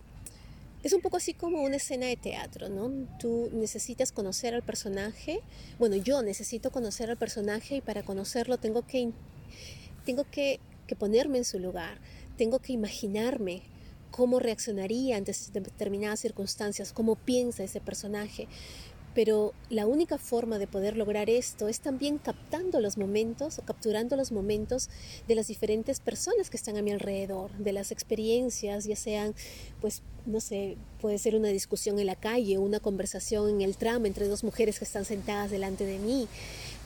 es 0.84 0.92
un 0.92 1.00
poco 1.00 1.16
así 1.16 1.32
como 1.32 1.62
una 1.62 1.76
escena 1.76 2.06
de 2.06 2.16
teatro, 2.16 2.68
¿no? 2.68 2.90
Tú 3.18 3.48
necesitas 3.54 4.12
conocer 4.12 4.54
al 4.54 4.62
personaje, 4.62 5.40
bueno, 5.78 5.96
yo 5.96 6.20
necesito 6.20 6.70
conocer 6.70 7.10
al 7.10 7.16
personaje 7.16 7.76
y 7.76 7.80
para 7.80 8.02
conocerlo 8.02 8.58
tengo 8.58 8.86
que, 8.86 9.10
tengo 10.04 10.26
que, 10.30 10.60
que 10.86 10.94
ponerme 10.94 11.38
en 11.38 11.46
su 11.46 11.58
lugar, 11.58 11.96
tengo 12.36 12.58
que 12.58 12.74
imaginarme 12.74 13.62
cómo 14.10 14.40
reaccionaría 14.40 15.16
ante 15.16 15.32
determinadas 15.54 16.20
circunstancias, 16.20 16.92
cómo 16.92 17.16
piensa 17.16 17.64
ese 17.64 17.80
personaje. 17.80 18.46
Pero 19.14 19.54
la 19.70 19.86
única 19.86 20.18
forma 20.18 20.58
de 20.58 20.66
poder 20.66 20.96
lograr 20.96 21.30
esto 21.30 21.68
es 21.68 21.80
también 21.80 22.18
captando 22.18 22.80
los 22.80 22.98
momentos 22.98 23.58
o 23.58 23.62
capturando 23.62 24.16
los 24.16 24.32
momentos 24.32 24.90
de 25.28 25.36
las 25.36 25.46
diferentes 25.46 26.00
personas 26.00 26.50
que 26.50 26.56
están 26.56 26.76
a 26.76 26.82
mi 26.82 26.90
alrededor, 26.90 27.52
de 27.52 27.72
las 27.72 27.92
experiencias, 27.92 28.84
ya 28.84 28.96
sean, 28.96 29.34
pues, 29.80 30.02
no 30.26 30.40
sé, 30.40 30.76
puede 31.00 31.18
ser 31.18 31.36
una 31.36 31.48
discusión 31.48 31.98
en 32.00 32.06
la 32.06 32.16
calle, 32.16 32.58
una 32.58 32.80
conversación 32.80 33.48
en 33.48 33.60
el 33.60 33.76
tram 33.76 34.04
entre 34.06 34.26
dos 34.26 34.42
mujeres 34.42 34.78
que 34.78 34.84
están 34.84 35.04
sentadas 35.04 35.50
delante 35.50 35.86
de 35.86 35.98
mí. 35.98 36.26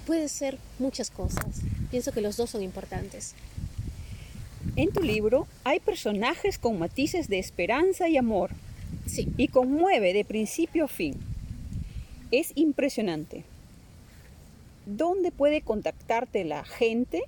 Puede 0.06 0.28
ser 0.28 0.58
muchas 0.78 1.10
cosas. 1.10 1.62
Pienso 1.90 2.12
que 2.12 2.20
los 2.20 2.36
dos 2.36 2.50
son 2.50 2.62
importantes. 2.62 3.34
En 4.76 4.92
tu 4.92 5.02
libro 5.02 5.46
hay 5.64 5.80
personajes 5.80 6.58
con 6.58 6.78
matices 6.78 7.28
de 7.28 7.38
esperanza 7.38 8.08
y 8.08 8.16
amor. 8.16 8.50
Sí. 9.06 9.28
Y 9.36 9.48
conmueve 9.48 10.12
de 10.12 10.24
principio 10.24 10.84
a 10.84 10.88
fin. 10.88 11.14
Es 12.30 12.52
impresionante. 12.54 13.44
¿Dónde 14.86 15.30
puede 15.30 15.62
contactarte 15.62 16.44
la 16.44 16.64
gente 16.64 17.22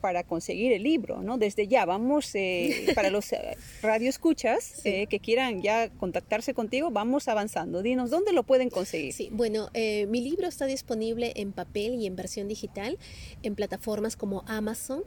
para 0.00 0.24
conseguir 0.24 0.72
el 0.72 0.82
libro? 0.82 1.22
¿no? 1.22 1.38
Desde 1.38 1.68
ya, 1.68 1.84
vamos, 1.84 2.34
eh, 2.34 2.86
para 2.94 3.10
los 3.10 3.32
eh, 3.32 3.56
radioescuchas 3.82 4.84
eh, 4.84 5.06
que 5.06 5.18
quieran 5.20 5.62
ya 5.62 5.88
contactarse 5.88 6.54
contigo, 6.54 6.90
vamos 6.90 7.28
avanzando. 7.28 7.82
Dinos, 7.82 8.10
¿dónde 8.10 8.32
lo 8.32 8.42
pueden 8.42 8.68
conseguir? 8.68 9.12
Sí, 9.12 9.28
bueno, 9.32 9.70
mi 9.74 10.20
libro 10.20 10.48
está 10.48 10.66
disponible 10.66 11.32
en 11.36 11.52
papel 11.52 11.94
y 11.94 12.06
en 12.06 12.16
versión 12.16 12.48
digital 12.48 12.98
en 13.42 13.54
plataformas 13.54 14.16
como 14.16 14.44
Amazon, 14.46 15.02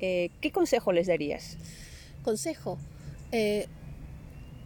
eh, 0.00 0.30
¿qué 0.40 0.50
consejo 0.50 0.92
les 0.92 1.06
darías? 1.06 1.58
Consejo. 2.22 2.78
eh, 3.32 3.66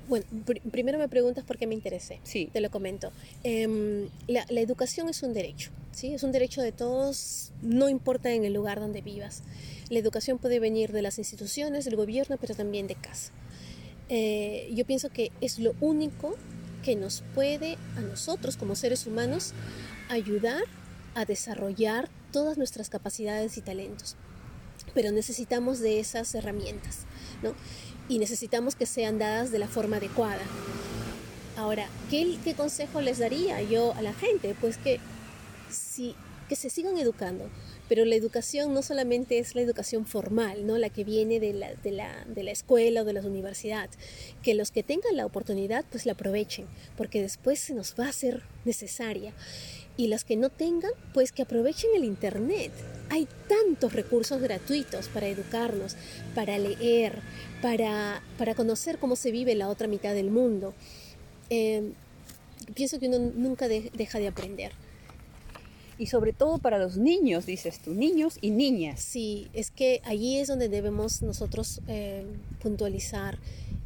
bueno, 0.09 0.25
pr- 0.47 0.61
primero 0.71 0.99
me 0.99 1.09
preguntas 1.09 1.45
por 1.45 1.59
qué 1.59 1.67
me 1.67 1.75
interesé. 1.75 2.19
Sí. 2.25 2.49
Te 2.53 2.61
lo 2.61 2.71
comento. 2.71 3.13
Em, 3.45 4.09
la, 4.27 4.45
la 4.49 4.61
educación 4.61 5.09
es 5.09 5.23
un 5.23 5.35
derecho, 5.35 5.71
¿sí? 5.93 6.15
Es 6.15 6.23
un 6.23 6.33
derecho 6.33 6.63
de 6.63 6.73
todos, 6.73 7.53
no 7.63 7.89
importa 7.89 8.33
en 8.33 8.45
el 8.45 8.53
lugar 8.55 8.81
donde 8.81 9.01
vivas. 9.03 9.43
La 9.91 9.99
educación 9.99 10.39
puede 10.39 10.61
venir 10.61 10.93
de 10.93 11.03
las 11.03 11.19
instituciones, 11.19 11.85
del 11.85 11.97
gobierno, 11.97 12.37
pero 12.41 12.55
también 12.55 12.87
de 12.87 12.95
casa. 12.95 13.33
Eh, 14.09 14.71
yo 14.75 14.85
pienso 14.87 15.11
que 15.11 15.31
es 15.41 15.59
lo 15.59 15.75
único 15.81 16.35
que 16.83 16.97
nos 16.97 17.23
puede, 17.35 17.77
a 17.97 18.01
nosotros 18.01 18.57
como 18.57 18.75
seres 18.75 19.07
humanos, 19.07 19.53
ayudar 20.09 20.63
a 21.15 21.25
desarrollar 21.25 22.09
todas 22.33 22.57
nuestras 22.57 22.89
capacidades 22.89 23.57
y 23.59 23.61
talentos. 23.63 24.17
Pero 24.95 25.11
necesitamos 25.13 25.81
de 25.81 26.01
esas 26.01 26.35
herramientas, 26.35 27.01
¿no? 27.43 27.53
Y 28.09 28.19
necesitamos 28.19 28.75
que 28.75 28.87
sean 28.87 29.19
dadas 29.19 29.51
de 29.51 29.59
la 29.59 29.69
forma 29.69 29.97
adecuada. 29.97 30.43
Ahora, 31.57 31.89
¿qué, 32.09 32.39
consejo 32.57 33.01
les 33.01 33.19
daría 33.19 33.61
yo 33.63 33.93
a 33.95 34.03
la 34.03 34.15
gente? 34.15 34.55
Pues 34.61 34.79
que, 34.79 35.01
si, 35.71 36.15
que 36.49 36.55
se 36.55 36.71
sigan 36.71 36.97
educando, 36.99 37.51
pero 37.89 38.05
la 38.05 38.15
educación 38.15 38.73
no 38.73 38.83
solamente 38.83 39.39
es 39.39 39.55
la 39.55 39.63
educación 39.63 40.07
formal, 40.07 40.67
¿no? 40.67 40.79
la 40.79 40.89
que 40.89 41.05
viene 41.05 41.41
de 41.41 41.53
la, 41.53 41.75
de, 41.75 41.91
la, 41.91 42.25
de 42.27 42.43
la 42.45 42.53
escuela 42.53 43.03
o 43.03 43.05
de 43.05 43.13
la 43.13 43.23
universidad, 43.23 43.91
que 44.43 44.55
los 44.55 44.71
que 44.71 44.83
tengan 44.83 45.17
la 45.17 45.27
oportunidad 45.27 45.85
pues 45.91 46.07
la 46.07 46.13
aprovechen, 46.13 46.67
porque 46.97 47.23
después 47.23 47.59
se 47.59 47.75
nos 47.75 47.95
va 47.99 48.07
a 48.07 48.11
hacer 48.11 48.43
necesaria. 48.65 49.33
Y 49.97 50.07
los 50.07 50.23
que 50.23 50.37
no 50.37 50.51
tengan, 50.51 50.93
pues 51.13 51.33
que 51.33 51.43
aprovechen 51.43 51.91
el 51.97 52.05
Internet. 52.05 52.71
Hay 53.11 53.27
tantos 53.49 53.93
recursos 53.95 54.41
gratuitos 54.41 55.09
para 55.09 55.29
educarnos, 55.29 55.97
para 56.35 56.59
leer, 56.59 57.21
para, 57.63 58.23
para 58.37 58.55
conocer 58.55 58.99
cómo 58.99 59.17
se 59.17 59.31
vive 59.31 59.55
la 59.55 59.69
otra 59.69 59.89
mitad 59.89 60.13
del 60.15 60.31
mundo. 60.31 60.75
Eh, 61.51 61.93
pienso 62.75 62.99
que 62.99 63.09
uno 63.09 63.19
nunca 63.35 63.67
de- 63.69 63.91
deja 63.95 64.19
de 64.19 64.29
aprender. 64.29 64.73
Y 65.99 66.07
sobre 66.07 66.33
todo 66.33 66.59
para 66.59 66.79
los 66.79 66.97
niños, 66.97 67.47
dices 67.47 67.81
tú, 67.81 67.93
niños 67.93 68.39
y 68.41 68.51
niñas. 68.51 69.01
Sí, 69.01 69.49
es 69.53 69.71
que 69.73 70.01
allí 70.05 70.39
es 70.39 70.47
donde 70.47 70.69
debemos 70.69 71.23
nosotros 71.23 71.81
eh, 71.89 72.25
puntualizar 72.63 73.39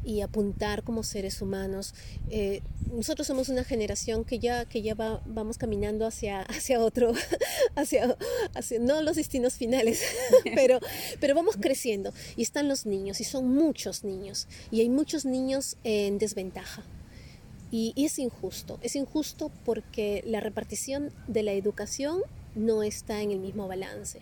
y 0.03 0.21
apuntar 0.21 0.83
como 0.83 1.03
seres 1.03 1.41
humanos. 1.41 1.93
Eh, 2.29 2.61
nosotros 2.91 3.25
somos 3.27 3.49
una 3.49 3.63
generación 3.63 4.25
que 4.25 4.39
ya, 4.39 4.65
que 4.65 4.81
ya 4.81 4.95
va- 4.95 5.21
vamos 5.25 5.57
caminando 5.57 6.05
hacia, 6.05 6.41
hacia 6.49 6.79
otro, 6.79 7.13
hacia, 7.75 8.17
hacia, 8.53 8.79
no 8.79 9.01
los 9.01 9.15
destinos 9.15 9.53
finales, 9.55 10.01
pero, 10.55 10.79
pero 11.19 11.35
vamos 11.35 11.55
creciendo 11.59 12.13
y 12.35 12.43
están 12.43 12.67
los 12.67 12.85
niños 12.85 13.21
y 13.21 13.23
son 13.23 13.47
muchos 13.53 14.03
niños 14.03 14.47
y 14.71 14.81
hay 14.81 14.89
muchos 14.89 15.25
niños 15.25 15.77
en 15.83 16.17
desventaja. 16.17 16.83
Y, 17.71 17.91
y 17.95 18.05
es 18.05 18.19
injusto, 18.19 18.77
es 18.83 18.95
injusto 18.95 19.51
porque 19.65 20.23
la 20.27 20.39
repartición 20.39 21.11
de 21.27 21.41
la 21.41 21.53
educación 21.53 22.21
no 22.55 22.83
está 22.83 23.21
en 23.23 23.31
el 23.31 23.39
mismo 23.39 23.67
balance. 23.67 24.19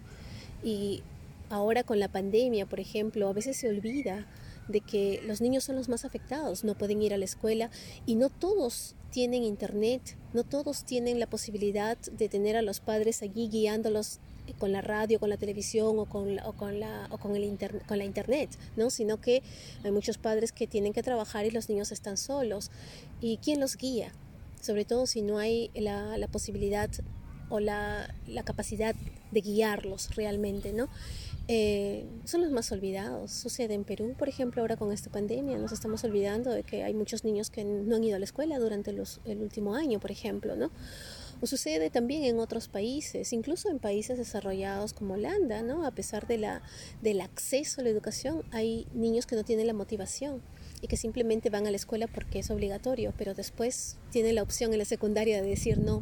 Y 0.64 1.04
ahora 1.50 1.84
con 1.84 2.00
la 2.00 2.08
pandemia, 2.08 2.66
por 2.66 2.80
ejemplo, 2.80 3.28
a 3.28 3.34
veces 3.34 3.58
se 3.58 3.68
olvida 3.68 4.26
de 4.68 4.82
que 4.82 5.22
los 5.26 5.42
niños 5.42 5.64
son 5.64 5.76
los 5.76 5.90
más 5.90 6.06
afectados, 6.06 6.64
no 6.64 6.76
pueden 6.76 7.02
ir 7.02 7.14
a 7.14 7.18
la 7.18 7.26
escuela 7.26 7.70
y 8.06 8.16
no 8.16 8.30
todos 8.30 8.96
tienen 9.12 9.44
internet, 9.44 10.18
no 10.34 10.44
todos 10.44 10.86
tienen 10.86 11.20
la 11.20 11.28
posibilidad 11.28 11.98
de 11.98 12.30
tener 12.30 12.56
a 12.56 12.62
los 12.62 12.80
padres 12.80 13.22
allí 13.22 13.50
guiándolos 13.50 14.20
con 14.58 14.72
la 14.72 14.82
radio, 14.82 15.20
con 15.20 15.30
la 15.30 15.38
televisión 15.38 16.00
o 16.00 16.06
con 16.06 16.38
con 16.58 16.80
la, 16.80 17.08
o 17.12 17.18
con 17.18 17.36
el 17.36 17.58
con 17.88 17.98
la 17.98 18.06
internet, 18.06 18.50
¿no? 18.76 18.90
Sino 18.90 19.20
que 19.20 19.44
hay 19.84 19.92
muchos 19.92 20.18
padres 20.18 20.52
que 20.52 20.68
tienen 20.68 20.94
que 20.94 21.04
trabajar 21.04 21.46
y 21.46 21.52
los 21.52 21.70
niños 21.70 21.92
están 21.92 22.18
solos. 22.18 22.72
¿Y 23.20 23.38
quién 23.38 23.60
los 23.60 23.78
guía? 23.78 24.12
Sobre 24.62 24.86
todo 24.86 25.06
si 25.06 25.22
no 25.22 25.38
hay 25.38 25.72
la, 25.74 26.18
la 26.18 26.28
posibilidad 26.28 26.90
o 27.50 27.60
la, 27.60 28.14
la 28.28 28.44
capacidad 28.44 28.96
de 29.32 29.42
guiarlos 29.42 30.16
realmente, 30.16 30.74
¿no? 30.74 30.90
Eh, 31.54 32.06
son 32.24 32.40
los 32.40 32.52
más 32.52 32.72
olvidados. 32.72 33.30
Sucede 33.30 33.74
en 33.74 33.84
Perú, 33.84 34.16
por 34.18 34.30
ejemplo, 34.30 34.62
ahora 34.62 34.78
con 34.78 34.94
esta 34.94 35.10
pandemia. 35.10 35.58
Nos 35.58 35.74
estamos 35.74 36.02
olvidando 36.06 36.50
de 36.50 36.64
que 36.64 36.86
hay 36.86 36.94
muchos 36.94 37.26
niños 37.26 37.50
que 37.50 37.66
no 37.66 37.98
han 37.98 38.04
ido 38.06 38.16
a 38.16 38.20
la 38.20 38.24
escuela 38.24 38.58
durante 38.58 38.92
el 38.92 39.42
último 39.42 39.76
año, 39.76 40.00
por 40.00 40.12
ejemplo, 40.12 40.56
¿no? 40.56 40.72
O 41.42 41.48
sucede 41.48 41.90
también 41.90 42.24
en 42.24 42.40
otros 42.40 42.70
países, 42.70 43.34
incluso 43.34 43.70
en 43.70 43.80
países 43.80 44.18
desarrollados 44.18 44.94
como 44.94 45.16
Holanda, 45.16 45.62
¿no? 45.62 45.86
A 45.86 45.92
pesar 45.92 46.26
de 46.26 46.38
la, 46.38 46.62
del 47.02 47.20
acceso 47.20 47.82
a 47.82 47.84
la 47.84 47.90
educación, 47.90 48.46
hay 48.52 48.88
niños 48.94 49.26
que 49.26 49.36
no 49.36 49.44
tienen 49.44 49.68
la 49.68 49.74
motivación 49.74 50.42
y 50.82 50.88
que 50.88 50.96
simplemente 50.96 51.50
van 51.50 51.68
a 51.68 51.72
la 51.72 51.76
escuela 51.76 52.08
porque 52.08 52.40
es 52.40 52.50
obligatorio, 52.50 53.14
pero 53.18 53.34
después 53.34 53.98
tienen 54.10 54.36
la 54.36 54.44
opción 54.44 54.72
en 54.72 54.80
la 54.80 54.86
secundaria 54.86 55.42
de 55.42 55.50
decir 55.50 55.80
no, 55.80 56.02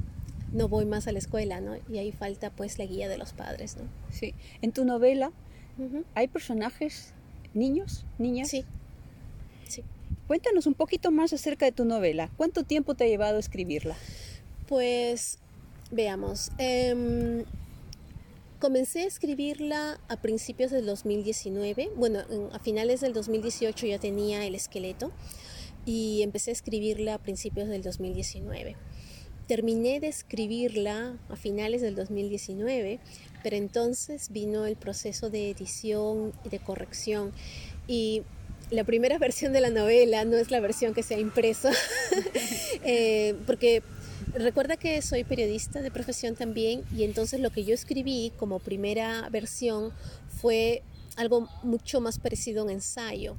no 0.54 0.68
voy 0.68 0.86
más 0.86 1.08
a 1.08 1.12
la 1.12 1.20
escuela, 1.20 1.62
¿no? 1.62 1.76
Y 1.92 1.98
ahí 1.98 2.12
falta 2.12 2.50
pues 2.50 2.78
la 2.80 2.86
guía 2.86 3.08
de 3.10 3.18
los 3.18 3.34
padres, 3.34 3.78
¿no? 3.78 3.84
Sí. 4.12 4.34
En 4.62 4.72
tu 4.72 4.86
novela 4.86 5.32
hay 6.16 6.28
personajes 6.28 7.14
niños, 7.54 8.06
niñas. 8.18 8.50
Sí, 8.50 8.66
sí. 9.68 9.84
Cuéntanos 10.28 10.68
un 10.68 10.74
poquito 10.74 11.12
más 11.12 11.34
acerca 11.34 11.66
de 11.66 11.72
tu 11.72 11.86
novela. 11.86 12.30
¿Cuánto 12.38 12.64
tiempo 12.64 12.96
te 12.96 13.06
ha 13.06 13.08
llevado 13.08 13.38
a 13.38 13.40
escribirla? 13.40 13.96
Pues 14.68 15.40
veamos. 15.92 16.52
em, 16.58 17.44
comencé 18.60 19.04
a 19.04 19.06
escribirla 19.06 20.00
a 20.10 20.18
principios 20.18 20.70
del 20.72 20.86
2019. 20.86 21.90
Bueno, 21.96 22.20
en- 22.30 22.50
a 22.54 22.60
finales 22.60 23.00
del 23.02 23.14
2018 23.14 23.88
ya 23.88 24.00
tenía 24.00 24.46
el 24.46 24.54
esqueleto 24.54 25.12
y 25.86 26.22
empecé 26.24 26.52
a 26.52 26.54
escribirla 26.54 27.14
a 27.16 27.18
principios 27.20 27.70
del 27.70 27.82
2019. 27.82 28.76
Terminé 29.50 30.00
de 30.00 30.10
escribirla 30.10 31.18
a 31.28 31.36
finales 31.36 31.82
del 31.82 31.96
2019, 31.96 33.00
pero 33.42 33.56
entonces 33.56 34.30
vino 34.30 34.68
el 34.68 34.76
proceso 34.76 35.32
de 35.32 35.50
edición 35.50 36.34
y 36.46 36.50
de 36.50 36.60
corrección. 36.60 37.32
Y 37.88 38.22
la 38.70 38.84
primera 38.84 39.18
versión 39.18 39.52
de 39.52 39.62
la 39.62 39.72
novela 39.72 40.24
no 40.24 40.38
es 40.38 40.52
la 40.52 40.60
versión 40.60 40.94
que 40.94 41.02
se 41.02 41.16
ha 41.16 41.20
impreso, 41.20 41.70
eh, 42.84 43.34
porque 43.48 43.82
recuerda 44.36 44.78
que 44.78 45.02
soy 45.02 45.24
periodista 45.24 45.82
de 45.82 45.90
profesión 45.90 46.36
también 46.36 46.84
y 46.96 47.04
entonces 47.04 47.40
lo 47.40 47.50
que 47.50 47.64
yo 47.64 47.74
escribí 47.74 48.32
como 48.38 48.60
primera 48.60 49.30
versión 49.32 49.92
fue 50.30 50.84
algo 51.16 51.50
mucho 51.64 52.02
más 52.02 52.20
parecido 52.20 52.62
a 52.62 52.66
un 52.66 52.70
ensayo 52.70 53.36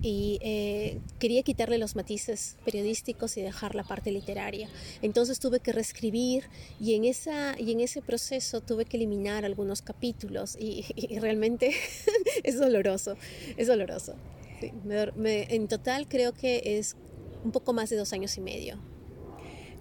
y 0.00 0.38
eh, 0.42 1.00
quería 1.18 1.42
quitarle 1.42 1.78
los 1.78 1.96
matices 1.96 2.56
periodísticos 2.64 3.36
y 3.36 3.42
dejar 3.42 3.74
la 3.74 3.84
parte 3.84 4.12
literaria. 4.12 4.68
Entonces 5.02 5.40
tuve 5.40 5.60
que 5.60 5.72
reescribir 5.72 6.44
y 6.80 6.94
en, 6.94 7.04
esa, 7.04 7.58
y 7.58 7.72
en 7.72 7.80
ese 7.80 8.02
proceso 8.02 8.60
tuve 8.60 8.84
que 8.84 8.96
eliminar 8.96 9.44
algunos 9.44 9.82
capítulos 9.82 10.56
y, 10.58 10.84
realmente 11.20 11.72
es 12.44 12.58
doloroso, 12.58 13.16
es 13.56 13.66
doloroso. 13.66 14.14
en 14.60 15.68
total 15.68 16.08
creo 16.08 16.32
que 16.32 16.78
es 16.78 16.96
un 17.44 17.52
poco 17.52 17.72
más 17.72 17.90
de 17.90 17.96
dos 17.96 18.12
años 18.12 18.36
y 18.36 18.40
medio. 18.40 18.78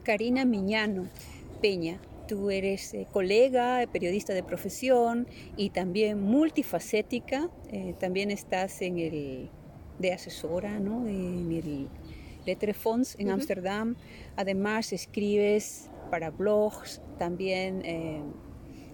Karina 0.03 0.45
Miñano 0.45 1.09
Peña, 1.61 1.99
tú 2.27 2.49
eres 2.49 2.93
eh, 2.93 3.07
colega, 3.11 3.85
periodista 3.91 4.33
de 4.33 4.43
profesión 4.43 5.27
y 5.55 5.71
también 5.71 6.21
multifacética. 6.21 7.49
Eh, 7.71 7.95
también 7.99 8.31
estás 8.31 8.81
en 8.81 8.99
el 8.99 9.49
de 9.99 10.13
asesora 10.13 10.79
¿no? 10.79 11.07
en 11.07 11.51
el 11.51 12.75
en 13.19 13.29
Ámsterdam. 13.29 13.95
Además, 14.35 14.93
escribes 14.93 15.89
para 16.09 16.29
blogs, 16.29 17.01
también 17.17 17.81
eh, 17.83 18.21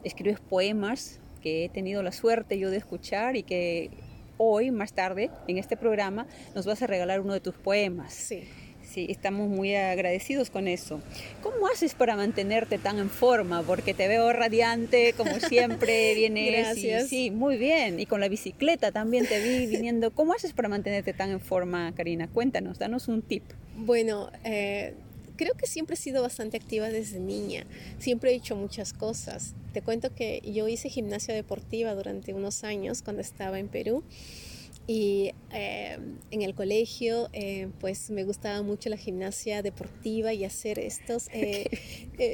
escribes 0.03 0.39
poemas 0.39 1.19
que 1.41 1.65
he 1.65 1.69
tenido 1.69 2.01
la 2.01 2.11
suerte 2.11 2.57
yo 2.57 2.71
de 2.71 2.77
escuchar 2.77 3.35
y 3.35 3.43
que 3.43 3.91
hoy, 4.37 4.71
más 4.71 4.93
tarde, 4.93 5.29
en 5.47 5.57
este 5.57 5.77
programa, 5.77 6.25
nos 6.55 6.65
vas 6.65 6.81
a 6.81 6.87
regalar 6.87 7.19
uno 7.19 7.33
de 7.33 7.41
tus 7.41 7.55
poemas. 7.55 8.13
Sí. 8.13 8.43
Sí, 8.83 9.07
estamos 9.09 9.49
muy 9.49 9.75
agradecidos 9.75 10.49
con 10.49 10.67
eso. 10.67 11.01
¿Cómo 11.41 11.67
haces 11.67 11.95
para 11.95 12.15
mantenerte 12.15 12.77
tan 12.77 12.99
en 12.99 13.09
forma? 13.09 13.63
Porque 13.63 13.93
te 13.93 14.07
veo 14.07 14.31
radiante, 14.33 15.13
como 15.13 15.39
siempre, 15.39 16.13
vienes. 16.15 16.51
Gracias. 16.51 17.09
sí, 17.09 17.31
muy 17.31 17.57
bien. 17.57 17.99
Y 17.99 18.05
con 18.05 18.19
la 18.19 18.27
bicicleta 18.27 18.91
también 18.91 19.25
te 19.25 19.41
vi 19.41 19.65
viniendo. 19.65 20.11
¿Cómo 20.11 20.33
haces 20.33 20.53
para 20.53 20.69
mantenerte 20.69 21.13
tan 21.13 21.31
en 21.31 21.39
forma, 21.39 21.93
Karina? 21.95 22.27
Cuéntanos, 22.27 22.77
danos 22.77 23.07
un 23.07 23.21
tip. 23.21 23.43
Bueno, 23.75 24.29
eh, 24.43 24.93
creo 25.35 25.53
que 25.55 25.65
siempre 25.65 25.95
he 25.95 25.97
sido 25.97 26.21
bastante 26.21 26.57
activa 26.57 26.89
desde 26.89 27.19
niña. 27.19 27.65
Siempre 27.99 28.31
he 28.31 28.35
hecho 28.35 28.55
muchas 28.55 28.93
cosas. 28.93 29.53
Te 29.73 29.81
cuento 29.81 30.13
que 30.13 30.41
yo 30.45 30.67
hice 30.67 30.89
gimnasia 30.89 31.33
deportiva 31.33 31.95
durante 31.95 32.33
unos 32.33 32.63
años 32.63 33.01
cuando 33.01 33.21
estaba 33.21 33.59
en 33.59 33.67
Perú. 33.67 34.03
Y 34.85 35.31
eh, 35.51 35.97
en 36.31 36.41
el 36.41 36.53
colegio, 36.55 37.29
eh, 37.31 37.69
pues 37.79 38.09
me 38.09 38.25
gustaba 38.25 38.61
mucho 38.63 38.89
la 38.89 38.97
gimnasia 38.97 39.61
deportiva 39.61 40.33
y 40.33 40.43
hacer 40.43 40.77
estos, 40.77 41.29
eh, 41.31 41.69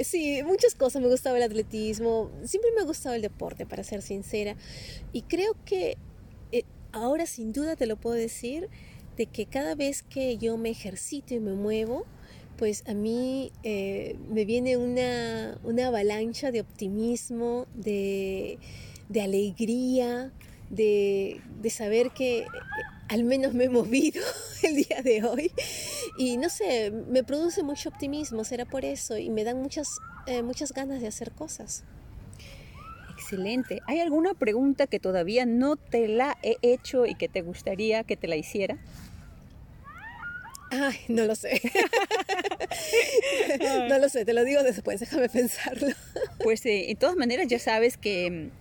sí, 0.04 0.42
muchas 0.44 0.74
cosas. 0.74 1.02
Me 1.02 1.10
gustaba 1.10 1.38
el 1.38 1.44
atletismo, 1.44 2.32
siempre 2.44 2.72
me 2.76 2.82
ha 2.82 2.86
gustado 2.86 3.14
el 3.14 3.22
deporte, 3.22 3.68
para 3.68 3.84
ser 3.84 4.02
sincera. 4.02 4.56
Y 5.14 5.24
creo 5.24 5.56
que 5.66 5.98
ahora 6.92 7.28
sin 7.28 7.54
duda 7.54 7.76
te 7.76 7.86
lo 7.86 7.98
puedo 7.98 8.16
decir, 8.16 8.68
de 9.16 9.28
que 9.28 9.46
cada 9.46 9.76
vez 9.76 10.02
que 10.02 10.38
yo 10.40 10.58
me 10.58 10.72
ejercito 10.72 11.36
y 11.36 11.40
me 11.40 11.54
muevo, 11.54 12.08
pues 12.58 12.84
a 12.88 12.96
mí 12.96 13.52
me 13.64 14.46
viene 14.46 14.76
una, 14.76 15.60
una, 15.64 15.88
avalancha 15.88 16.52
de 16.52 16.62
optimismo, 16.62 17.68
de, 17.76 18.58
de 19.08 19.22
alegría, 19.22 20.34
de, 20.70 21.42
saber 21.70 22.12
que 22.12 22.40
eh, 22.40 22.48
al 23.08 23.24
menos 23.24 23.54
me 23.54 23.66
he 23.66 23.70
movido 23.70 24.24
el 24.64 24.76
día 24.76 25.02
de 25.02 25.24
hoy. 25.24 25.52
Y 26.18 26.38
no 26.38 26.50
sé, 26.50 26.92
me 26.92 27.24
produce 27.24 27.64
mucho 27.64 27.90
optimismo, 27.90 28.44
será 28.44 28.66
por 28.66 28.86
eso, 28.86 29.18
y 29.18 29.30
me 29.30 29.44
dan 29.44 29.62
muchas, 29.62 29.88
eh, 30.28 30.42
muchas 30.42 30.74
ganas 30.74 31.02
de 31.02 31.08
hacer 31.08 31.32
cosas. 31.32 31.84
Excelente. 33.14 33.82
¿Hay 33.86 34.00
alguna 34.00 34.34
pregunta 34.34 34.88
que 34.88 35.00
todavía 35.00 35.46
no 35.46 35.76
te 35.76 36.08
la 36.08 36.38
he 36.42 36.58
hecho 36.62 37.06
y 37.06 37.16
que 37.16 37.28
te 37.28 37.42
gustaría 37.42 38.04
que 38.04 38.16
te 38.18 38.28
la 38.28 38.36
hiciera? 38.36 38.80
Ay, 40.72 40.98
no 41.08 41.26
lo 41.26 41.36
sé. 41.36 41.62
no 43.90 43.98
lo 43.98 44.08
sé, 44.10 44.24
te 44.24 44.34
lo 44.34 44.44
digo 44.44 44.62
después, 44.64 45.00
déjame 45.00 45.30
pensarlo. 45.30 45.88
pues 46.44 46.66
eh, 46.66 46.86
de 46.88 46.96
todas 46.96 47.16
maneras 47.16 47.48
ya 47.48 47.60
sabes 47.60 47.98
que 47.98 48.52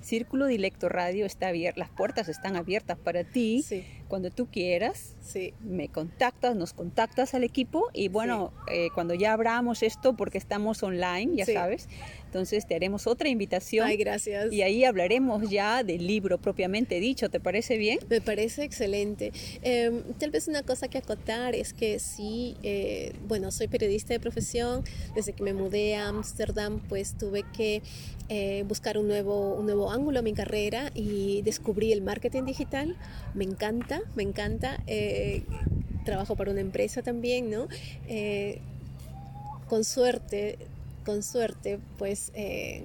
Círculo 0.00 0.46
Dilecto 0.46 0.88
Radio 0.88 1.26
está 1.26 1.48
abierto, 1.48 1.80
las 1.80 1.90
puertas 1.90 2.28
están 2.28 2.56
abiertas 2.56 2.98
para 2.98 3.24
ti. 3.24 3.64
Cuando 4.10 4.30
tú 4.30 4.48
quieras, 4.50 5.14
sí. 5.22 5.54
me 5.60 5.88
contactas, 5.88 6.56
nos 6.56 6.72
contactas 6.72 7.32
al 7.34 7.44
equipo 7.44 7.86
y 7.92 8.08
bueno, 8.08 8.52
eh, 8.68 8.88
cuando 8.92 9.14
ya 9.14 9.32
abramos 9.32 9.84
esto, 9.84 10.16
porque 10.16 10.36
estamos 10.36 10.82
online, 10.82 11.36
ya 11.36 11.46
sabes, 11.46 11.88
entonces 12.30 12.66
te 12.66 12.76
haremos 12.76 13.06
otra 13.06 13.28
invitación. 13.28 13.86
Ay, 13.86 13.96
gracias. 13.96 14.52
Y 14.52 14.62
ahí 14.62 14.84
hablaremos 14.84 15.48
ya 15.50 15.82
del 15.82 16.06
libro 16.06 16.38
propiamente 16.38 17.00
dicho. 17.00 17.28
¿Te 17.28 17.40
parece 17.40 17.76
bien? 17.76 17.98
Me 18.08 18.20
parece 18.20 18.62
excelente. 18.62 19.32
Em, 19.62 20.02
tal 20.18 20.30
vez 20.30 20.46
una 20.46 20.62
cosa 20.62 20.88
que 20.88 20.98
acotar 20.98 21.56
es 21.56 21.72
que 21.72 21.98
sí, 21.98 22.56
eh, 22.62 23.14
bueno, 23.26 23.50
soy 23.50 23.66
periodista 23.66 24.14
de 24.14 24.20
profesión. 24.20 24.84
Desde 25.14 25.32
que 25.32 25.42
me 25.42 25.54
mudé 25.54 25.96
a 25.96 26.08
Ámsterdam, 26.08 26.80
pues 26.88 27.16
tuve 27.18 27.44
que 27.52 27.82
eh, 28.28 28.64
buscar 28.68 28.96
un 28.96 29.08
nuevo, 29.08 29.56
un 29.56 29.66
nuevo 29.66 29.90
ángulo 29.90 30.20
a 30.20 30.22
mi 30.22 30.32
carrera 30.32 30.92
y 30.94 31.42
descubrí 31.42 31.92
el 31.92 32.00
marketing 32.00 32.44
digital. 32.44 32.96
Me 33.34 33.42
encanta, 33.42 33.99
me 34.14 34.22
encanta. 34.22 34.82
Eh, 34.86 35.44
trabajo 36.04 36.34
para 36.34 36.50
una 36.50 36.60
empresa 36.60 37.02
también, 37.02 37.50
¿no? 37.50 37.68
con 39.68 39.84
suerte 39.84 40.58
con 41.04 41.22
suerte, 41.22 41.78
pues 41.98 42.30
eh, 42.34 42.82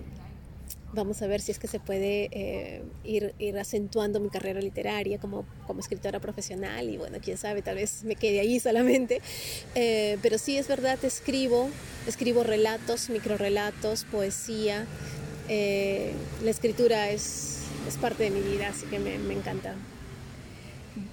vamos 0.93 1.21
a 1.21 1.27
ver 1.27 1.41
si 1.41 1.51
es 1.51 1.59
que 1.59 1.67
se 1.67 1.79
puede 1.79 2.29
eh, 2.31 2.81
ir, 3.03 3.33
ir, 3.39 3.57
acentuando 3.57 4.19
mi 4.19 4.29
carrera 4.29 4.61
literaria 4.61 5.19
como, 5.19 5.45
como 5.67 5.79
escritora 5.79 6.19
profesional 6.19 6.89
y 6.89 6.97
bueno, 6.97 7.17
quién 7.21 7.37
sabe, 7.37 7.61
tal 7.61 7.75
vez 7.75 8.03
me 8.03 8.15
quede 8.15 8.39
ahí 8.39 8.59
solamente. 8.59 9.21
Eh, 9.77 10.17
pero 10.21 10.37
sí 10.37 10.57
es 10.57 10.69
verdad, 10.69 10.97
escribo, 11.03 11.69
escribo 12.07 12.43
relatos, 12.43 13.09
microrelatos, 13.09 14.05
poesía. 14.05 14.85
la 15.49 16.49
escritura 16.49 17.09
es, 17.09 17.59
es, 17.87 17.97
parte 17.97 18.23
de 18.23 18.29
mi 18.31 18.39
vida, 18.39 18.69
así 18.69 18.85
que 18.85 18.99
me 18.99 19.33
encanta. 19.33 19.75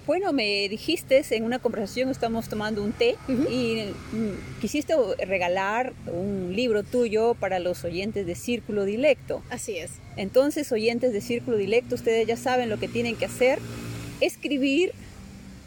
Bueno, 0.06 0.32
me 0.32 0.68
dijiste 0.68 1.24
en 1.30 1.42
una 1.42 1.58
conversación, 1.58 2.08
estamos 2.08 2.48
tomando 2.48 2.84
un 2.84 2.92
té 2.92 3.16
y 3.28 3.82
mm, 4.12 4.60
quisiste 4.60 4.94
regalar 5.26 5.92
un 6.06 6.52
libro 6.54 6.84
tuyo 6.84 7.34
para 7.34 7.58
los 7.58 7.82
oyentes 7.82 8.24
de 8.24 8.36
Círculo 8.36 8.84
Dilecto. 8.84 9.42
Así 9.50 9.76
es. 9.78 9.90
Entonces, 10.16 10.70
oyentes 10.70 11.12
de 11.12 11.20
Círculo 11.20 11.56
Dilecto, 11.56 11.96
ustedes 11.96 12.28
ya 12.28 12.36
saben 12.36 12.68
lo 12.68 12.78
que 12.78 12.86
tienen 12.86 13.16
que 13.16 13.24
hacer, 13.24 13.58
escribir 14.20 14.92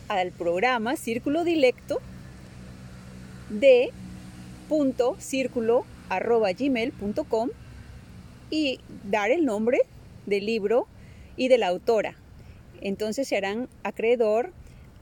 al 0.08 0.32
programa 0.32 0.96
Círculo 0.96 1.44
Dilecto 1.44 2.00
de 3.50 3.92
punto 4.70 5.18
círculo 5.20 5.86
arroba 6.08 6.54
gmail.com 6.54 7.50
y 8.50 8.80
dar 9.04 9.30
el 9.32 9.44
nombre 9.44 9.82
del 10.26 10.46
libro 10.46 10.88
y 11.36 11.50
de 11.50 11.58
la 11.58 11.68
autora 11.68 12.16
entonces 12.82 13.28
se 13.28 13.38
harán 13.38 13.70
acreedor 13.84 14.52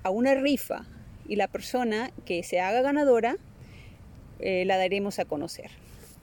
a 0.04 0.10
una 0.10 0.36
rifa 0.36 0.86
y 1.28 1.36
la 1.36 1.48
persona 1.48 2.12
que 2.26 2.44
se 2.44 2.60
haga 2.60 2.82
ganadora 2.82 3.38
eh, 4.40 4.66
la 4.66 4.78
daremos 4.78 5.20
a 5.20 5.26
conocer. 5.26 5.72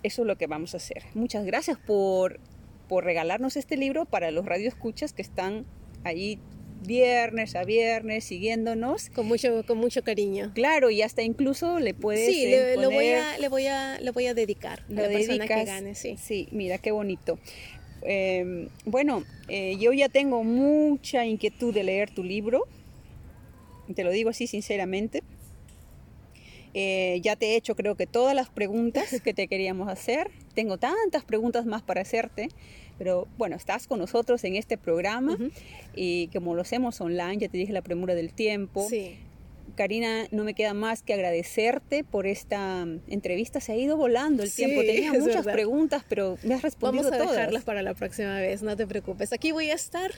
Eso 0.02 0.22
es 0.22 0.26
lo 0.26 0.36
que 0.36 0.46
vamos 0.46 0.74
a 0.74 0.78
hacer. 0.78 1.02
Muchas 1.14 1.44
gracias 1.44 1.78
por, 1.78 2.40
por 2.88 3.04
regalarnos 3.04 3.56
este 3.56 3.76
libro 3.76 4.04
para 4.04 4.30
los 4.30 4.46
radioescuchas 4.46 5.12
que 5.12 5.22
están 5.22 5.66
ahí 6.04 6.38
viernes 6.86 7.54
a 7.56 7.64
viernes 7.64 8.24
siguiéndonos. 8.24 9.10
Con 9.10 9.26
mucho 9.26 9.64
con 9.66 9.78
mucho 9.78 10.02
cariño. 10.02 10.52
Claro 10.54 10.90
y 10.90 11.02
hasta 11.02 11.22
incluso 11.22 11.78
le 11.78 11.94
puedes 11.94 12.26
sí 12.26 12.46
le, 12.46 12.76
lo 12.76 12.90
voy 12.90 13.08
a 13.08 13.38
le 13.38 13.48
voy 13.48 13.66
a 13.66 14.00
le 14.00 14.10
voy 14.10 14.26
a 14.26 14.34
dedicar 14.34 14.84
a 14.88 14.92
la 14.92 15.08
persona 15.08 15.46
que 15.46 15.64
gane 15.64 15.94
sí. 15.94 16.16
Sí 16.18 16.48
mira 16.52 16.78
qué 16.78 16.90
bonito 16.90 17.38
Em, 18.02 18.68
bueno, 18.84 19.24
eh, 19.48 19.76
yo 19.78 19.92
ya 19.92 20.08
tengo 20.08 20.42
mucha 20.44 21.26
inquietud 21.26 21.74
de 21.74 21.84
leer 21.84 22.10
tu 22.10 22.24
libro, 22.24 22.66
te 23.94 24.04
lo 24.04 24.10
digo 24.10 24.30
así 24.30 24.46
sinceramente. 24.46 25.22
Eh, 26.72 27.20
ya 27.22 27.34
te 27.34 27.46
he 27.46 27.56
hecho 27.56 27.74
creo 27.74 27.96
que 27.96 28.06
todas 28.06 28.34
las 28.34 28.48
preguntas 28.48 29.20
que 29.24 29.34
te 29.34 29.48
queríamos 29.48 29.88
hacer. 29.88 30.30
Tengo 30.54 30.78
tantas 30.78 31.24
preguntas 31.24 31.66
más 31.66 31.82
para 31.82 32.02
hacerte, 32.02 32.48
pero 32.98 33.26
bueno, 33.38 33.56
estás 33.56 33.86
con 33.86 33.98
nosotros 33.98 34.44
en 34.44 34.56
este 34.56 34.78
programa 34.78 35.36
y 35.94 36.28
como 36.28 36.54
lo 36.54 36.62
hacemos 36.62 37.00
online, 37.00 37.38
ya 37.38 37.48
te 37.48 37.58
dije 37.58 37.72
la 37.72 37.82
premura 37.82 38.14
del 38.14 38.32
tiempo. 38.32 38.86
Sí. 38.88 39.16
Karina, 39.74 40.26
no 40.30 40.44
me 40.44 40.54
queda 40.54 40.74
más 40.74 41.02
que 41.02 41.14
agradecerte 41.14 42.04
por 42.04 42.26
esta 42.26 42.84
mm, 42.84 43.00
entrevista. 43.08 43.60
Se 43.60 43.72
ha 43.72 43.76
ido 43.76 43.96
volando 43.96 44.42
el 44.42 44.52
tiempo. 44.52 44.80
Tenía 44.80 45.12
muchas 45.12 45.44
preguntas, 45.46 46.04
pero 46.08 46.38
me 46.42 46.54
has 46.54 46.62
respondido 46.62 47.10
Vamos 47.10 47.28
a 47.28 47.30
dejarlas 47.32 47.64
para 47.64 47.82
la 47.82 47.94
próxima 47.94 48.36
vez, 48.40 48.62
no 48.62 48.76
te 48.76 48.86
preocupes. 48.86 49.32
Aquí 49.32 49.52
voy 49.52 49.70
a 49.70 49.74
estar. 49.74 50.12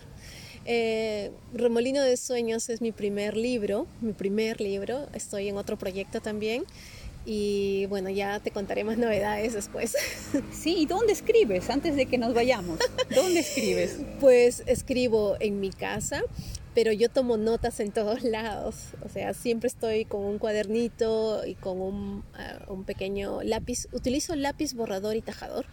Eh, 0.64 1.32
Remolino 1.52 2.02
de 2.02 2.16
Sueños 2.16 2.68
es 2.68 2.80
mi 2.80 2.92
primer 2.92 3.36
libro, 3.36 3.86
mi 4.00 4.12
primer 4.12 4.60
libro. 4.60 5.08
Estoy 5.12 5.48
en 5.48 5.56
otro 5.56 5.76
proyecto 5.76 6.20
también. 6.20 6.64
y 7.24 7.86
bueno, 7.86 8.10
ya 8.10 8.40
te 8.40 8.50
contaré 8.50 8.82
más 8.84 8.98
novedades 8.98 9.52
después. 9.54 9.94
Sí, 10.52 10.76
¿y 10.78 10.86
dónde 10.86 11.12
escribes 11.12 11.70
antes 11.70 11.94
de 11.96 12.06
que 12.06 12.18
nos 12.18 12.34
vayamos? 12.34 12.78
¿Dónde 13.14 13.40
escribes? 13.40 13.98
Pues 14.20 14.62
escribo 14.66 15.36
en 15.40 15.60
mi 15.60 15.70
casa, 15.70 16.22
pero 16.74 16.92
yo 16.92 17.08
tomo 17.08 17.36
notas 17.36 17.80
en 17.80 17.92
todos 17.92 18.22
lados. 18.24 18.94
O 19.04 19.08
sea, 19.08 19.34
siempre 19.34 19.68
estoy 19.68 20.04
con 20.04 20.22
un 20.22 20.38
cuadernito 20.38 21.46
y 21.46 21.54
con 21.54 21.80
un, 21.80 22.24
ah, 22.34 22.64
un 22.68 22.84
pequeño 22.84 23.42
lápiz. 23.42 23.88
Utilizo 23.92 24.34
lápiz, 24.36 24.74
borrador 24.74 25.16
y 25.16 25.22
tajador. 25.22 25.66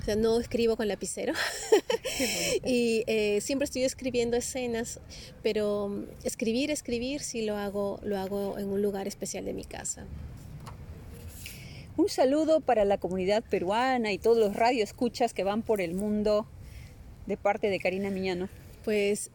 O 0.00 0.04
sea, 0.04 0.16
no 0.16 0.38
escribo 0.38 0.76
con 0.76 0.86
lapicero. 0.86 1.32
y 2.64 3.04
eh, 3.06 3.40
siempre 3.40 3.64
estoy 3.64 3.84
escribiendo 3.84 4.36
escenas, 4.36 5.00
pero 5.42 5.88
mm, 5.88 6.04
escribir, 6.24 6.70
escribir, 6.70 7.20
sí 7.20 7.42
lo 7.42 7.56
hago, 7.56 8.00
lo 8.02 8.18
hago 8.18 8.58
en 8.58 8.68
un 8.68 8.82
lugar 8.82 9.08
especial 9.08 9.44
de 9.44 9.52
mi 9.52 9.64
casa. 9.64 10.06
Un 11.96 12.08
saludo 12.08 12.60
para 12.60 12.84
la 12.84 12.98
comunidad 12.98 13.44
peruana 13.48 14.12
y 14.12 14.18
todos 14.18 14.36
los 14.36 14.54
radioescuchas 14.56 15.32
que 15.32 15.44
van 15.44 15.62
por 15.62 15.80
el 15.80 15.94
mundo 15.94 16.46
de 17.26 17.36
parte 17.36 17.70
de 17.70 17.78
Karina 17.78 18.10
Miñano. 18.10 18.48
Pues 18.84 19.30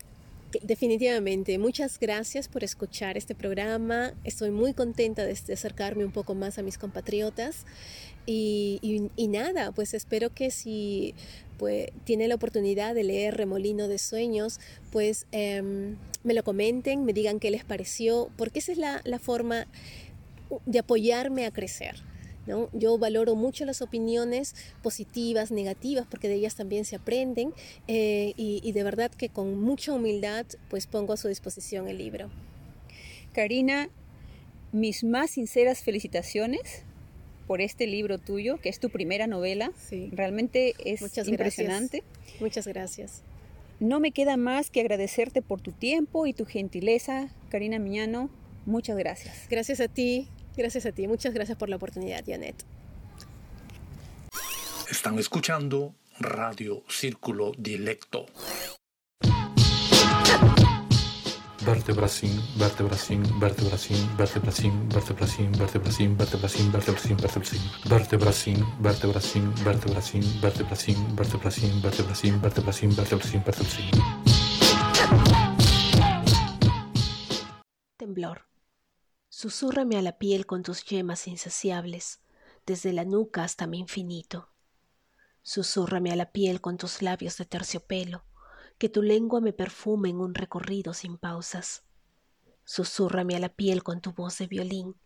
definitivamente, 0.64 1.58
muchas 1.58 2.00
gracias 2.00 2.48
por 2.48 2.64
escuchar 2.64 3.18
este 3.18 3.36
programa. 3.36 4.14
Estoy 4.24 4.52
muy 4.52 4.74
contenta 4.74 5.26
de, 5.26 5.34
de 5.34 5.54
acercarme 5.54 6.06
un 6.06 6.12
poco 6.12 6.36
más 6.36 6.58
a 6.58 6.64
mis 6.64 6.78
compatriotas. 6.78 7.66
Y, 8.32 9.10
nada, 9.30 9.72
pues 9.72 9.96
espero 9.96 10.32
que 10.32 10.52
si 10.52 11.16
pues, 11.58 11.88
tiene 12.04 12.28
la 12.28 12.36
oportunidad 12.36 12.94
de 12.94 13.04
leer 13.04 13.36
Remolino 13.36 13.88
de 13.88 13.98
Sueños, 13.98 14.60
pues 14.92 15.26
em, 15.32 15.98
me 16.24 16.36
lo 16.36 16.44
comenten, 16.44 17.06
me 17.06 17.14
digan 17.14 17.40
qué 17.40 17.50
les 17.50 17.64
pareció, 17.64 18.30
porque 18.38 18.60
esa 18.60 18.72
es 18.72 18.78
la 18.78 19.20
forma 19.20 19.66
de 20.66 20.80
apoyarme 20.80 21.48
a 21.48 21.52
crecer. 21.52 22.09
¿No? 22.50 22.70
Yo 22.74 22.98
valoro 22.98 23.36
mucho 23.36 23.64
las 23.64 23.82
opiniones 23.82 24.56
positivas, 24.84 25.52
negativas, 25.52 26.06
porque 26.10 26.28
de 26.28 26.36
ellas 26.36 26.56
también 26.56 26.84
se 26.84 26.98
aprenden 26.98 27.54
eh, 27.88 28.34
y, 28.36 28.60
y 28.64 28.72
de 28.74 28.84
verdad 28.84 29.12
que 29.12 29.30
con 29.30 29.62
mucha 29.62 29.94
humildad 29.94 30.46
pues 30.70 30.88
pongo 30.88 31.14
a 31.14 31.18
su 31.18 31.30
disposición 31.30 31.88
el 31.88 32.00
libro. 32.00 32.30
Karina, 33.32 33.90
mis 34.72 35.04
más 35.04 35.32
sinceras 35.32 35.82
felicitaciones 35.82 36.84
por 37.48 37.62
este 37.62 37.88
libro 37.88 38.20
tuyo, 38.20 38.58
que 38.58 38.70
es 38.70 38.80
tu 38.80 38.90
primera 38.90 39.26
novela. 39.26 39.72
Sí. 39.76 40.10
Realmente 40.12 40.76
es 40.86 41.02
Muchas 41.02 41.28
impresionante. 41.28 42.04
Muchas 42.40 42.68
gracias. 42.68 43.24
No 43.80 44.00
me 44.00 44.12
queda 44.12 44.38
más 44.38 44.70
que 44.70 44.82
agradecerte 44.82 45.42
por 45.42 45.62
tu 45.62 45.72
tiempo 45.72 46.28
y 46.28 46.34
tu 46.34 46.46
gentileza, 46.46 47.30
Karina 47.50 47.80
Miñano. 47.80 48.30
Muchas 48.66 48.98
gracias. 48.98 49.48
Gracias 49.50 49.80
a 49.80 49.88
ti, 49.88 50.28
gracias 50.60 50.86
a 50.86 50.92
ti. 50.92 51.08
Muchas 51.08 51.34
gracias 51.34 51.58
por 51.58 51.70
la 51.70 51.78
oportunidad, 51.78 52.24
Janet. 52.28 52.64
Están 54.92 55.18
escuchando 55.18 55.96
Radio 56.20 56.84
Círculo 56.88 57.54
Dilecto. 57.58 58.26
Vertebracin, 61.66 62.42
vertebracin, 62.58 63.22
vertebracin, 63.40 64.18
vertebracin, 64.18 64.90
vertebracin, 64.90 65.52
vertebracin, 65.58 66.18
vertebracin, 66.18 66.72
vertebracin, 66.72 67.18
vertebracin, 67.20 67.68
vertebracin, 67.88 68.66
vertebracin, 68.84 69.54
vertebracin, 69.64 70.24
vertebracin, 70.42 71.04
vertebracin, 71.16 71.82
vertebracin, 71.82 72.42
vertebracin, 72.42 72.92
vertebracin, 72.96 73.44
vertebracin. 73.44 73.92
Temblor. 77.98 78.49
Susúrrame 79.42 79.96
a 79.96 80.02
la 80.02 80.18
piel 80.18 80.46
con 80.46 80.64
tus 80.64 80.84
yemas 80.84 81.26
insaciables, 81.26 82.20
desde 82.66 82.92
la 82.92 83.06
nuca 83.06 83.46
hasta 83.46 83.68
mi 83.68 83.80
infinito. 83.80 84.50
Susúrrame 85.44 86.12
a 86.12 86.18
la 86.18 86.34
piel 86.34 86.60
con 86.60 86.76
tus 86.76 87.02
labios 87.02 87.38
de 87.38 87.46
terciopelo, 87.46 88.26
que 88.78 88.90
tu 88.90 89.02
lengua 89.02 89.40
me 89.40 89.54
perfume 89.54 90.10
en 90.10 90.18
un 90.18 90.36
recorrido 90.36 90.94
sin 90.94 91.18
pausas. 91.18 91.84
Susúrrame 92.66 93.38
a 93.38 93.40
la 93.40 93.48
piel 93.48 93.82
con 93.82 94.02
tu 94.02 94.12
voz 94.12 94.40
de 94.40 94.48
violín, 94.48 94.98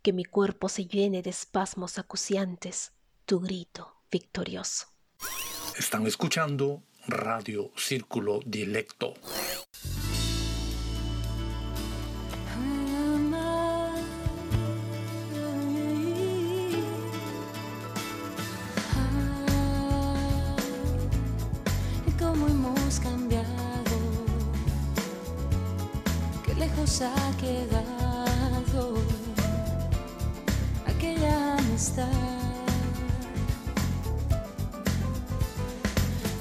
que 0.00 0.14
mi 0.14 0.24
cuerpo 0.24 0.70
se 0.70 0.86
llene 0.86 1.20
de 1.20 1.28
espasmos 1.28 1.98
acuciantes, 1.98 2.94
tu 3.26 3.38
grito 3.40 4.00
victorioso. 4.10 4.86
Están 5.76 6.06
escuchando 6.06 6.84
Radio 7.06 7.70
Círculo 7.76 8.40
Dilecto. 8.46 9.12
Ha 27.02 27.36
quedado 27.40 28.94
aquella 30.86 31.56
amistad. 31.56 32.06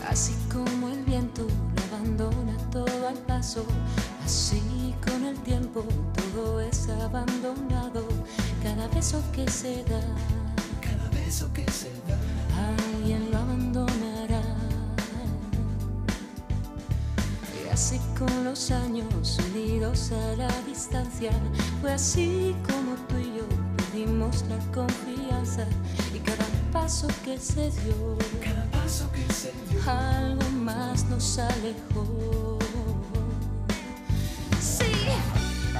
Así 0.07 0.35
como 0.51 0.89
el 0.89 1.03
viento 1.05 1.47
lo 1.47 1.95
abandona 1.95 2.55
todo 2.69 3.07
al 3.07 3.17
paso, 3.19 3.65
así 4.23 4.93
con 5.03 5.25
el 5.25 5.37
tiempo 5.39 5.85
todo 6.13 6.61
es 6.61 6.87
abandonado, 6.89 8.07
cada 8.61 8.87
beso 8.89 9.23
que 9.31 9.49
se 9.49 9.83
da, 9.85 10.01
cada 10.81 11.09
beso 11.09 11.51
que 11.51 11.65
se 11.71 11.89
da, 12.07 12.17
así 17.73 17.99
con 18.19 18.43
los 18.43 18.69
años 18.69 19.39
unidos 19.49 20.11
a 20.11 20.35
la 20.35 20.61
distancia, 20.61 21.31
fue 21.81 21.93
así 21.93 22.55
como 22.67 22.93
tú 23.07 23.15
y 23.17 23.37
yo 23.37 23.47
perdimos 23.75 24.45
la 24.47 24.59
confianza 24.71 25.65
y 26.13 26.19
cada 26.19 26.45
paso 26.71 27.07
que 27.25 27.35
se 27.39 27.71
dio, 27.71 28.15
cada 28.43 28.63
paso 28.69 29.09
que 29.11 29.33
se 29.33 29.51
dio, 29.69 29.81
algo 29.91 30.47
más 30.51 31.05
nos 31.05 31.39
alejó. 31.39 32.59
Sí, 34.61 34.93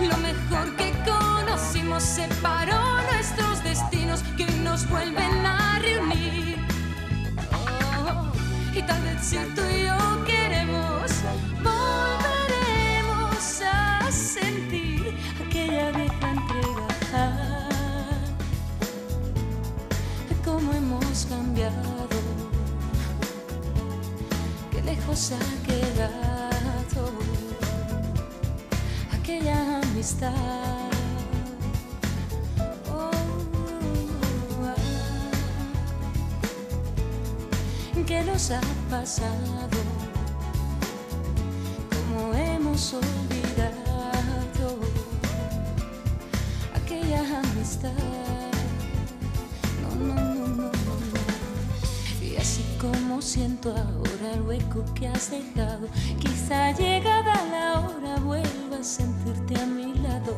lo 0.01 0.17
mejor 0.17 0.75
que 0.75 0.93
conocimos 1.05 2.01
separó 2.01 2.81
nuestros 3.11 3.63
destinos 3.63 4.23
que 4.35 4.45
hoy 4.45 4.59
nos 4.63 4.89
vuelven 4.89 5.45
a 5.45 5.77
reunir. 5.77 6.57
Oh, 7.51 8.31
y 8.75 8.81
tal 8.81 8.99
vez 9.03 9.23
si 9.23 9.37
tú 9.55 9.61
y 9.61 9.83
yo 9.83 10.25
queremos, 10.25 11.11
cambiado, 21.33 22.07
qué 24.71 24.81
lejos 24.83 25.31
ha 25.31 25.45
quedado 25.67 27.03
aquella 29.17 29.81
amistad. 29.81 30.33
Oh. 32.87 33.11
¿Qué 38.05 38.21
nos 38.23 38.51
ha 38.51 38.61
pasado? 38.89 39.79
¿Cómo 41.93 42.33
hemos 42.35 42.93
olvidado 42.93 44.69
aquella 46.75 47.21
amistad? 47.39 48.12
Como 52.83 53.21
siento 53.21 53.69
ahora 53.69 54.33
el 54.33 54.41
hueco 54.41 54.83
que 54.93 55.07
has 55.07 55.31
dejado, 55.31 55.87
quizá 56.19 56.71
llegada 56.73 57.33
la 57.49 57.79
hora 57.79 58.19
vuelva 58.19 58.77
a 58.81 58.83
sentirte 58.83 59.57
a 59.57 59.65
mi 59.65 59.93
lado. 59.99 60.35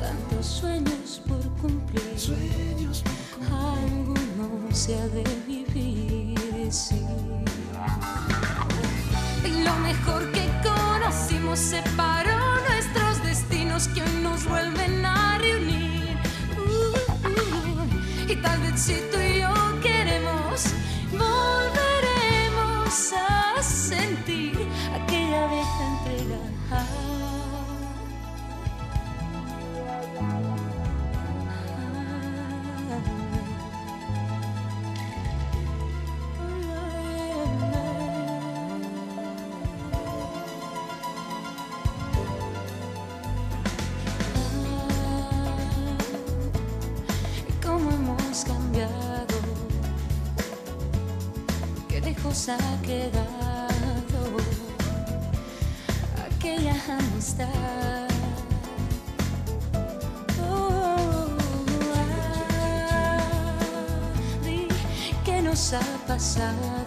Tantos 0.00 0.44
sueños 0.44 1.22
por 1.28 1.40
cumplir, 1.62 2.18
sueños 2.18 3.04
algo 3.42 4.14
no 4.36 4.74
se 4.74 4.98
ha 4.98 5.06
de 5.08 5.22
vivir, 5.46 6.72
sí. 6.72 7.00
Y 9.44 9.62
lo 9.62 9.74
mejor 9.76 10.32
que 10.32 10.50
conocimos 10.64 11.60
separó 11.60 12.40
nuestros 12.68 13.22
destinos 13.22 13.86
que 13.88 14.02
hoy 14.02 14.20
nos 14.20 14.44
vuelven 14.48 15.04
a 15.04 15.38
reunir. 15.38 16.18
Uh, 16.58 16.96
uh, 17.28 18.32
y 18.32 18.34
tal 18.36 18.60
vez 18.62 18.80
si 18.80 18.94
tú 19.12 19.23
lejos 52.44 52.48
ha 52.48 52.82
quedado 52.82 54.36
aquella 56.26 56.74
amistad. 56.98 57.48
Oh, 60.42 61.26
ah, 61.94 62.38
di 64.44 64.68
¿Qué 65.24 65.42
nos 65.42 65.72
ha 65.72 65.80
pasado? 66.06 66.83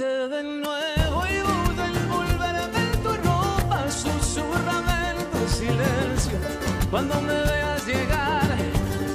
De 0.00 0.42
nuevo 0.42 1.26
y 1.26 1.42
voy 1.42 1.78
a 1.78 1.86
envolverme 1.86 2.80
en 2.90 3.02
tu 3.02 3.10
ropa, 3.10 3.90
susurrame 3.90 5.10
en 5.10 5.30
tu 5.30 5.48
silencio. 5.54 6.38
Cuando 6.90 7.20
me 7.20 7.34
veas 7.34 7.86
llegar, 7.86 8.48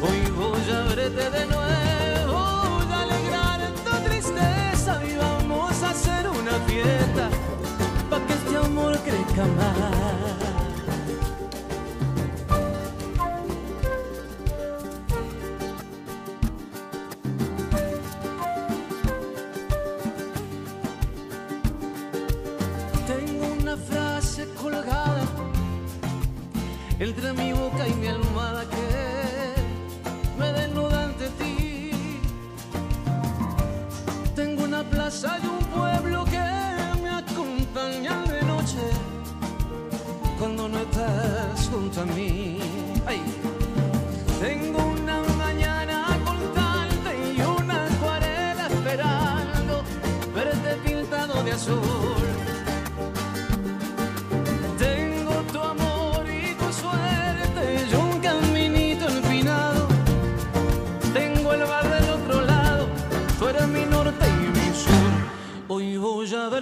hoy 0.04 0.30
voy 0.30 0.72
a 0.72 0.82
verte 0.84 1.30
de 1.32 1.46
nuevo, 1.48 2.38
voy 2.70 2.94
a 2.94 3.02
alegrar 3.02 3.62
tu 3.84 4.10
tristeza 4.10 5.02
y 5.04 5.16
vamos 5.16 5.82
a 5.82 5.90
hacer 5.90 6.30
una 6.30 6.54
fiesta 6.68 7.30
para 8.08 8.28
que 8.28 8.34
este 8.34 8.58
amor 8.58 9.00
crezca 9.00 9.46
más. 9.58 10.55
Entre 27.06 27.34
mi 27.34 27.53
boca 27.53 27.88
y 27.88 27.93
mi 27.93 28.08
almohada 28.08 28.64
que 28.68 28.88
me 30.39 30.51
desnuda 30.53 31.03
ante 31.03 31.30
ti. 31.39 31.91
Tengo 34.36 34.64
una 34.64 34.84
plaza 34.84 35.38
y 35.43 35.45
un 35.45 35.64
pueblo 35.66 36.26
que 36.26 36.47
me 37.03 37.10
acompañan 37.10 38.26
de 38.28 38.41
noche 38.41 38.84
cuando 40.39 40.68
no 40.68 40.80
estás 40.80 41.70
junto 41.72 42.01
a 42.01 42.06
mí. 42.06 42.58
Tengo 44.39 44.80
una 44.97 45.22
mañana 45.38 46.06
constante 46.26 47.12
y 47.36 47.39
una 47.39 47.86
acuarela 47.86 48.66
esperando 48.68 49.84
verte 50.34 50.70
pintado 50.84 51.43
de 51.43 51.51
azul. 51.51 52.14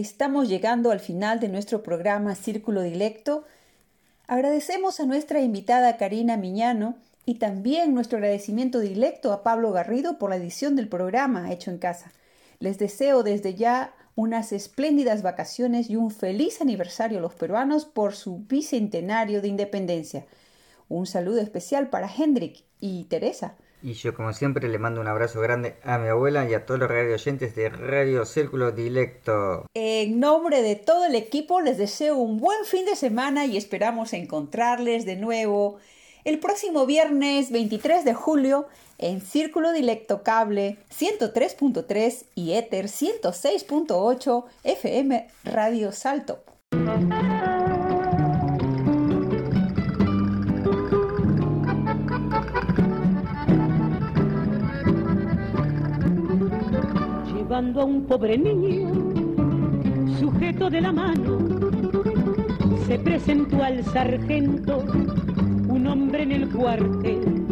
Estamos 0.00 0.48
llegando 0.48 0.92
al 0.92 1.00
final 1.00 1.40
de 1.40 1.50
nuestro 1.50 1.82
programa 1.82 2.34
Círculo 2.34 2.80
Dilecto. 2.80 3.44
Agradecemos 4.26 4.98
a 4.98 5.04
nuestra 5.04 5.42
invitada 5.42 5.98
Karina 5.98 6.38
Miñano 6.38 6.94
y 7.26 7.34
también 7.34 7.92
nuestro 7.92 8.16
agradecimiento 8.16 8.80
directo 8.80 9.30
a 9.30 9.42
Pablo 9.42 9.72
Garrido 9.72 10.16
por 10.16 10.30
la 10.30 10.36
edición 10.36 10.74
del 10.74 10.88
programa 10.88 11.52
hecho 11.52 11.70
en 11.70 11.76
casa. 11.76 12.12
Les 12.60 12.78
deseo 12.78 13.22
desde 13.22 13.54
ya 13.56 13.92
unas 14.14 14.52
espléndidas 14.52 15.20
vacaciones 15.20 15.90
y 15.90 15.96
un 15.96 16.10
feliz 16.10 16.62
aniversario 16.62 17.18
a 17.18 17.22
los 17.22 17.34
peruanos 17.34 17.84
por 17.84 18.14
su 18.14 18.38
bicentenario 18.48 19.42
de 19.42 19.48
independencia. 19.48 20.24
Un 20.88 21.04
saludo 21.04 21.42
especial 21.42 21.90
para 21.90 22.10
Hendrik 22.10 22.64
y 22.80 23.04
Teresa. 23.04 23.54
Y 23.82 23.94
yo 23.94 24.14
como 24.14 24.32
siempre 24.32 24.68
le 24.68 24.78
mando 24.78 25.00
un 25.00 25.08
abrazo 25.08 25.40
grande 25.40 25.76
a 25.84 25.98
mi 25.98 26.08
abuela 26.08 26.48
y 26.48 26.54
a 26.54 26.66
todos 26.66 26.80
los 26.80 26.90
radio 26.90 27.14
oyentes 27.14 27.54
de 27.54 27.68
Radio 27.70 28.24
Círculo 28.24 28.72
Dilecto. 28.72 29.66
En 29.74 30.20
nombre 30.20 30.62
de 30.62 30.76
todo 30.76 31.06
el 31.06 31.14
equipo 31.14 31.60
les 31.60 31.78
deseo 31.78 32.16
un 32.16 32.38
buen 32.38 32.64
fin 32.64 32.84
de 32.84 32.96
semana 32.96 33.46
y 33.46 33.56
esperamos 33.56 34.12
encontrarles 34.12 35.06
de 35.06 35.16
nuevo 35.16 35.78
el 36.24 36.38
próximo 36.38 36.86
viernes 36.86 37.50
23 37.50 38.04
de 38.04 38.14
julio 38.14 38.66
en 38.98 39.20
Círculo 39.20 39.72
Dilecto 39.72 40.22
Cable 40.22 40.76
103.3 40.96 42.24
y 42.34 42.52
Ether 42.52 42.86
106.8 42.86 44.44
FM 44.64 45.28
Radio 45.44 45.92
Salto. 45.92 46.44
Llevando 57.60 57.82
a 57.82 57.84
un 57.84 58.06
pobre 58.06 58.38
niño 58.38 58.88
sujeto 60.18 60.70
de 60.70 60.80
la 60.80 60.92
mano, 60.92 61.40
se 62.86 62.98
presentó 62.98 63.62
al 63.62 63.84
sargento 63.84 64.82
un 65.68 65.86
hombre 65.86 66.22
en 66.22 66.32
el 66.32 66.48
cuartel. 66.48 67.44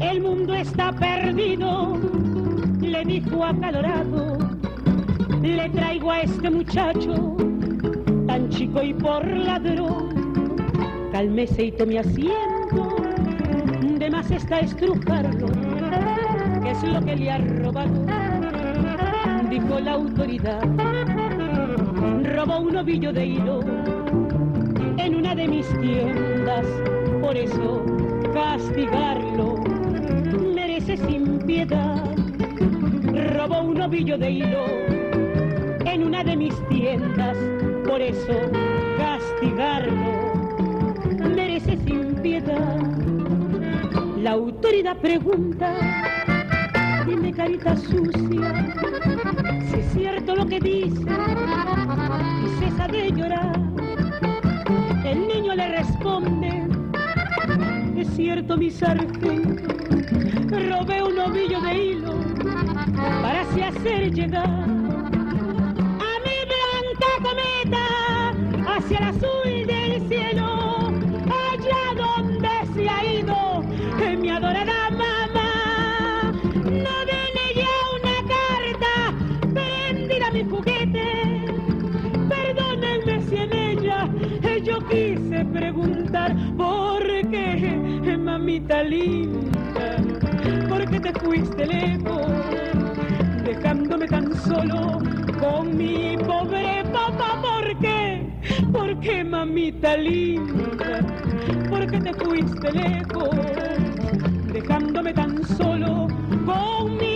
El 0.00 0.22
mundo 0.22 0.52
está 0.54 0.90
perdido, 0.90 2.00
le 2.80 3.04
dijo 3.04 3.44
acalorado. 3.44 4.38
Le 5.40 5.68
traigo 5.68 6.10
a 6.10 6.22
este 6.22 6.50
muchacho, 6.50 7.36
tan 8.26 8.48
chico 8.48 8.82
y 8.82 8.92
por 8.92 9.24
ladrón. 9.24 10.58
Cálmese 11.12 11.66
y 11.66 11.70
tome 11.70 12.00
asiento, 12.00 12.96
de 14.00 14.10
más 14.10 14.28
está 14.32 14.58
estrujarlo. 14.58 15.46
¿Qué 16.64 16.70
es 16.72 16.82
lo 16.82 17.00
que 17.04 17.14
le 17.14 17.30
ha 17.30 17.38
robado? 17.38 18.31
Dijo 19.52 19.80
la 19.80 19.92
autoridad. 19.92 20.62
Robó 22.24 22.60
un 22.60 22.74
ovillo 22.74 23.12
de 23.12 23.26
hilo 23.26 23.60
en 24.96 25.14
una 25.14 25.34
de 25.34 25.46
mis 25.46 25.68
tiendas, 25.78 26.64
por 27.20 27.36
eso 27.36 27.84
castigarlo 28.32 29.56
merece 30.54 30.96
sin 30.96 31.38
piedad. 31.40 32.02
Robó 33.34 33.60
un 33.60 33.78
ovillo 33.82 34.16
de 34.16 34.30
hilo 34.30 34.64
en 35.84 36.02
una 36.02 36.24
de 36.24 36.34
mis 36.34 36.54
tiendas, 36.70 37.36
por 37.86 38.00
eso 38.00 38.32
castigarlo 38.96 40.32
merece 41.28 41.76
sin 41.84 42.14
piedad. 42.22 42.80
La 44.16 44.30
autoridad 44.30 44.96
pregunta, 44.96 45.74
dime 47.06 47.32
carita 47.32 47.76
sucia, 47.76 48.74
si 49.70 49.76
es 49.80 49.92
cierto 49.92 50.36
lo 50.36 50.46
que 50.46 50.60
dice, 50.60 51.02
y 52.44 52.48
cesa 52.60 52.86
de 52.88 53.10
llorar. 53.12 53.60
El 55.04 55.26
niño 55.26 55.54
le 55.54 55.68
responde, 55.76 56.68
es 57.96 58.08
cierto 58.10 58.56
mi 58.56 58.70
sargento, 58.70 59.74
robé 60.50 61.02
un 61.02 61.18
ovillo 61.18 61.60
de 61.60 61.84
hilo 61.84 62.14
para 63.22 63.40
así 63.42 63.62
hacer 63.62 64.12
llegar 64.12 64.44
a 64.46 66.12
mi 66.24 66.38
blanca 66.52 67.10
cometa 67.22 67.84
hacia 68.76 68.98
el 68.98 69.04
azul 69.04 69.41
mamita 88.62 88.82
linda, 88.84 89.96
por 90.68 90.88
qué 90.88 91.00
te 91.00 91.12
fuiste 91.20 91.66
lejos, 91.66 92.26
dejándome 93.44 94.06
tan 94.06 94.34
solo 94.36 94.98
con 95.40 95.76
mi 95.76 96.16
pobre 96.16 96.84
papá, 96.92 97.40
¿por 97.42 97.78
qué? 97.80 98.24
¿Por 98.70 99.00
qué, 99.00 99.24
mamita 99.24 99.96
linda? 99.96 101.00
¿Por 101.68 101.90
qué 101.90 102.00
te 102.00 102.14
fuiste 102.14 102.72
lejos, 102.72 103.30
dejándome 104.52 105.12
tan 105.12 105.44
solo 105.44 106.06
con 106.46 106.96
mi 106.98 107.11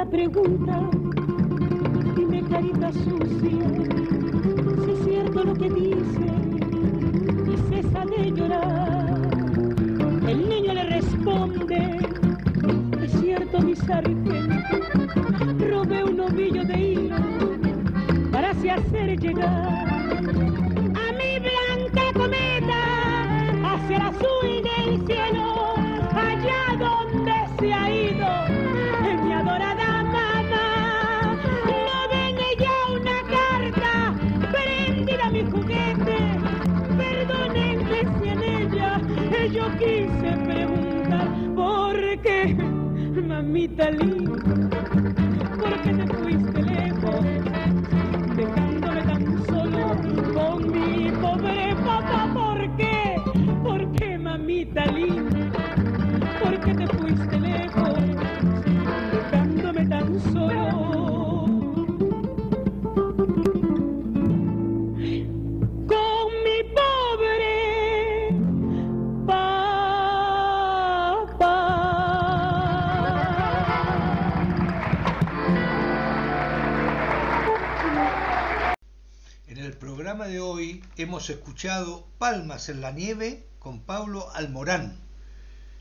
autoridad 0.00 0.08
pregunta, 0.08 0.90
dime 2.16 2.42
carita 2.48 2.92
sucia, 2.92 3.58
si 4.84 4.90
es 4.90 5.04
cierto 5.04 5.44
lo 5.44 5.54
que 5.54 5.70
dice, 5.70 6.26
y 7.46 7.56
cesa 7.68 8.04
de 8.06 8.32
llorar. 8.32 9.20
El 10.26 10.48
niño 10.48 10.74
le 10.74 10.84
responde, 10.84 11.98
es 13.02 13.12
cierto 13.12 13.60
mi 13.60 13.74
sargento, 13.76 14.32
robé 15.68 16.04
un 16.04 16.20
ovillo 16.20 16.64
de 16.64 16.80
hilo 16.80 17.16
para 18.30 18.50
así 18.50 18.68
hacer 18.68 19.18
llegar 19.18 19.79
quise 40.10 40.36
preguntar 40.44 41.28
por 41.54 42.22
qué, 42.22 42.54
mamita 43.26 43.90
linda, 43.90 44.68
por 45.58 45.82
qué 45.82 45.94
te 45.94 46.14
fuiste 46.14 46.62
lejos, 46.62 47.39
hoy 80.38 80.84
hemos 80.96 81.28
escuchado 81.30 82.06
Palmas 82.18 82.68
en 82.68 82.80
la 82.80 82.92
Nieve 82.92 83.46
con 83.58 83.80
Pablo 83.80 84.30
Almorán, 84.32 84.96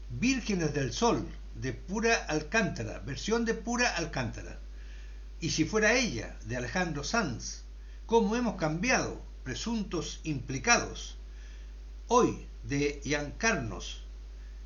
Vírgenes 0.10 0.74
del 0.74 0.92
Sol 0.92 1.28
de 1.56 1.74
Pura 1.74 2.16
Alcántara, 2.26 3.00
versión 3.00 3.46
de 3.46 3.54
Pura 3.54 3.96
Alcántara, 3.96 4.60
y 5.40 5.52
si 5.52 5.66
fuera 5.66 5.94
ella 5.94 6.38
de 6.46 6.58
Alejandro 6.58 7.04
Sanz, 7.04 7.64
cómo 8.06 8.36
hemos 8.36 8.56
cambiado, 8.56 9.22
presuntos 9.44 10.22
implicados, 10.24 11.18
hoy 12.08 12.48
de 12.64 13.02
Carnos, 13.38 14.04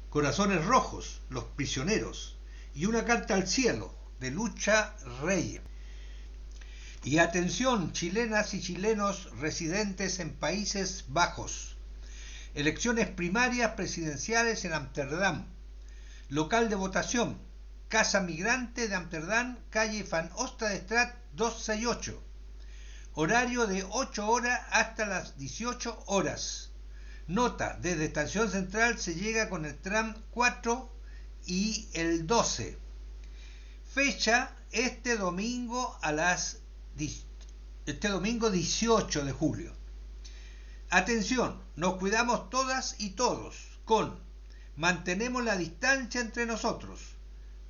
Corazones 0.09 0.63
Rojos, 0.65 1.21
Los 1.29 1.43
Prisioneros, 1.43 2.37
y 2.73 2.85
una 2.85 3.05
carta 3.05 3.35
al 3.35 3.47
cielo 3.47 3.93
de 4.19 4.31
Lucha 4.31 4.95
Rey. 5.21 5.59
Y 7.05 7.17
atención, 7.17 7.91
chilenas 7.91 8.53
y 8.53 8.61
chilenos 8.61 9.29
residentes 9.37 10.19
en 10.19 10.33
Países 10.33 11.03
Bajos. 11.09 11.75
Elecciones 12.55 13.09
primarias 13.09 13.73
presidenciales 13.73 14.63
en 14.63 14.71
Amsterdam. 14.71 15.45
Local 16.29 16.69
de 16.69 16.75
votación. 16.75 17.37
Casa 17.89 18.21
Migrante 18.21 18.87
de 18.87 18.95
Amsterdam, 18.95 19.57
calle 19.69 20.03
Van 20.03 20.31
Ostradstraat 20.35 21.13
268. 21.33 22.23
Horario 23.15 23.67
de 23.67 23.83
8 23.83 24.25
horas 24.25 24.61
hasta 24.71 25.05
las 25.05 25.37
18 25.37 26.05
horas. 26.05 26.71
Nota, 27.27 27.77
desde 27.81 28.05
Estación 28.05 28.49
Central 28.49 28.97
se 28.97 29.15
llega 29.15 29.49
con 29.49 29.65
el 29.65 29.77
tram 29.77 30.15
4 30.31 30.89
y 31.47 31.85
el 31.95 32.25
12. 32.27 32.77
Fecha 33.93 34.55
este 34.71 35.17
domingo 35.17 35.99
a 36.01 36.13
las 36.13 36.62
este 37.85 38.07
domingo 38.07 38.49
18 38.49 39.25
de 39.25 39.31
julio. 39.31 39.73
Atención, 40.89 41.61
nos 41.75 41.95
cuidamos 41.95 42.49
todas 42.49 42.95
y 42.99 43.11
todos 43.11 43.79
con 43.85 44.21
Mantenemos 44.75 45.43
la 45.43 45.55
distancia 45.55 46.19
entre 46.19 46.47
nosotros. 46.47 46.99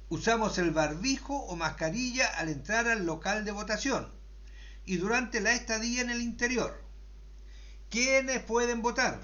Usamos 0.08 0.58
el 0.58 0.72
barbijo 0.72 1.36
o 1.36 1.58
mascarilla 1.58 2.28
al 2.28 2.48
entrar 2.48 2.88
al 2.88 3.06
local 3.06 3.44
de 3.44 3.52
votación 3.52 4.08
y 4.86 4.96
durante 4.98 5.42
la 5.42 5.54
estadía 5.54 6.02
en 6.02 6.10
el 6.10 6.22
interior. 6.22 6.82
¿Quiénes 7.90 8.42
pueden 8.44 8.82
votar? 8.82 9.20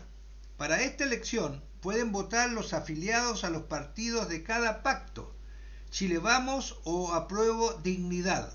Para 0.58 0.82
esta 0.82 1.06
elección 1.06 1.64
pueden 1.80 2.12
votar 2.12 2.50
los 2.50 2.74
afiliados 2.74 3.46
a 3.46 3.50
los 3.50 3.64
partidos 3.64 4.28
de 4.28 4.44
cada 4.44 4.84
pacto, 4.84 5.34
Chile 5.90 6.18
Vamos 6.18 6.80
o 6.84 7.14
Apruebo 7.14 7.76
Dignidad. 7.76 8.54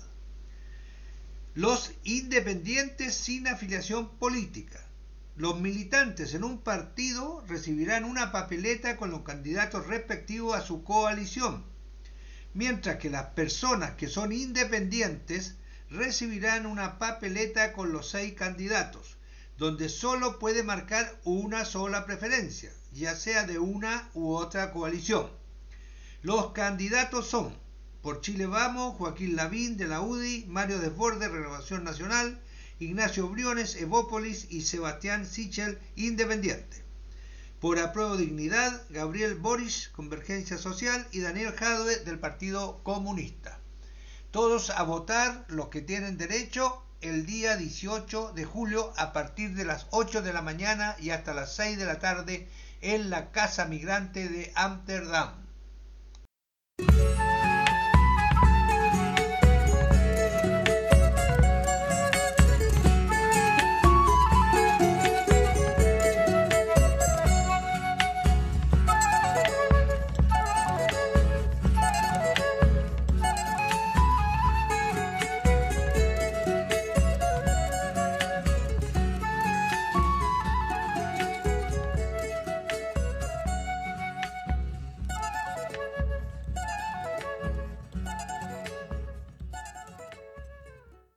Los 1.55 1.93
independientes 2.03 3.15
sin 3.15 3.47
afiliación 3.47 4.17
política. 4.17 4.85
Los 5.37 5.57
militantes 5.57 6.33
en 6.33 6.43
un 6.43 6.61
partido 6.61 7.45
recibirán 7.47 8.03
una 8.03 8.33
papeleta 8.33 8.97
con 8.97 9.09
los 9.09 9.21
candidatos 9.21 9.87
respectivos 9.87 10.53
a 10.53 10.59
su 10.59 10.83
coalición, 10.83 11.63
mientras 12.53 12.97
que 12.97 13.09
las 13.09 13.27
personas 13.27 13.91
que 13.91 14.09
son 14.09 14.33
independientes 14.33 15.55
recibirán 15.89 16.65
una 16.65 16.99
papeleta 16.99 17.71
con 17.71 17.93
los 17.93 18.09
seis 18.09 18.33
candidatos, 18.33 19.15
donde 19.57 19.87
solo 19.87 20.39
puede 20.39 20.61
marcar 20.61 21.21
una 21.23 21.63
sola 21.63 22.05
preferencia, 22.05 22.73
ya 22.91 23.15
sea 23.15 23.45
de 23.45 23.59
una 23.59 24.09
u 24.13 24.33
otra 24.33 24.73
coalición. 24.73 25.31
Los 26.21 26.51
candidatos 26.51 27.29
son, 27.29 27.57
por 28.05 28.21
Chile 28.21 28.45
Vamos, 28.45 28.97
Joaquín 28.97 29.35
Lavín 29.35 29.77
de 29.77 29.87
la 29.87 29.99
UDI, 29.99 30.45
Mario 30.47 30.77
Desbordes, 30.77 31.31
Renovación 31.31 31.83
Nacional, 31.83 32.39
Ignacio 32.77 33.27
Briones, 33.29 33.75
Evópolis 33.77 34.45
y 34.51 34.61
Sebastián 34.61 35.25
Sichel, 35.25 35.79
Independiente. 35.95 36.83
Por 37.59 37.79
Apruebo 37.79 38.15
Dignidad, 38.15 38.83
Gabriel 38.91 39.33
Boris, 39.33 39.89
Convergencia 39.89 40.59
Social 40.59 41.07
y 41.13 41.21
Daniel 41.21 41.53
Jadwe 41.53 41.95
del 42.01 42.19
Partido 42.19 42.83
Comunista. 42.83 43.57
Todos 44.29 44.69
a 44.69 44.83
votar 44.83 45.43
los 45.47 45.69
que 45.69 45.81
tienen 45.81 46.19
derecho 46.19 46.83
el 47.01 47.25
día 47.25 47.57
18 47.57 48.33
de 48.33 48.45
julio 48.45 48.93
a 48.97 49.13
partir 49.13 49.55
de 49.55 49.65
las 49.65 49.87
8 49.89 50.21
de 50.21 50.31
la 50.31 50.43
mañana 50.43 50.95
y 50.99 51.09
hasta 51.09 51.33
las 51.33 51.55
6 51.55 51.79
de 51.79 51.85
la 51.85 51.97
tarde 51.97 52.47
en 52.81 53.09
la 53.09 53.31
Casa 53.31 53.65
Migrante 53.65 54.29
de 54.29 54.51
Amsterdam. 54.53 55.44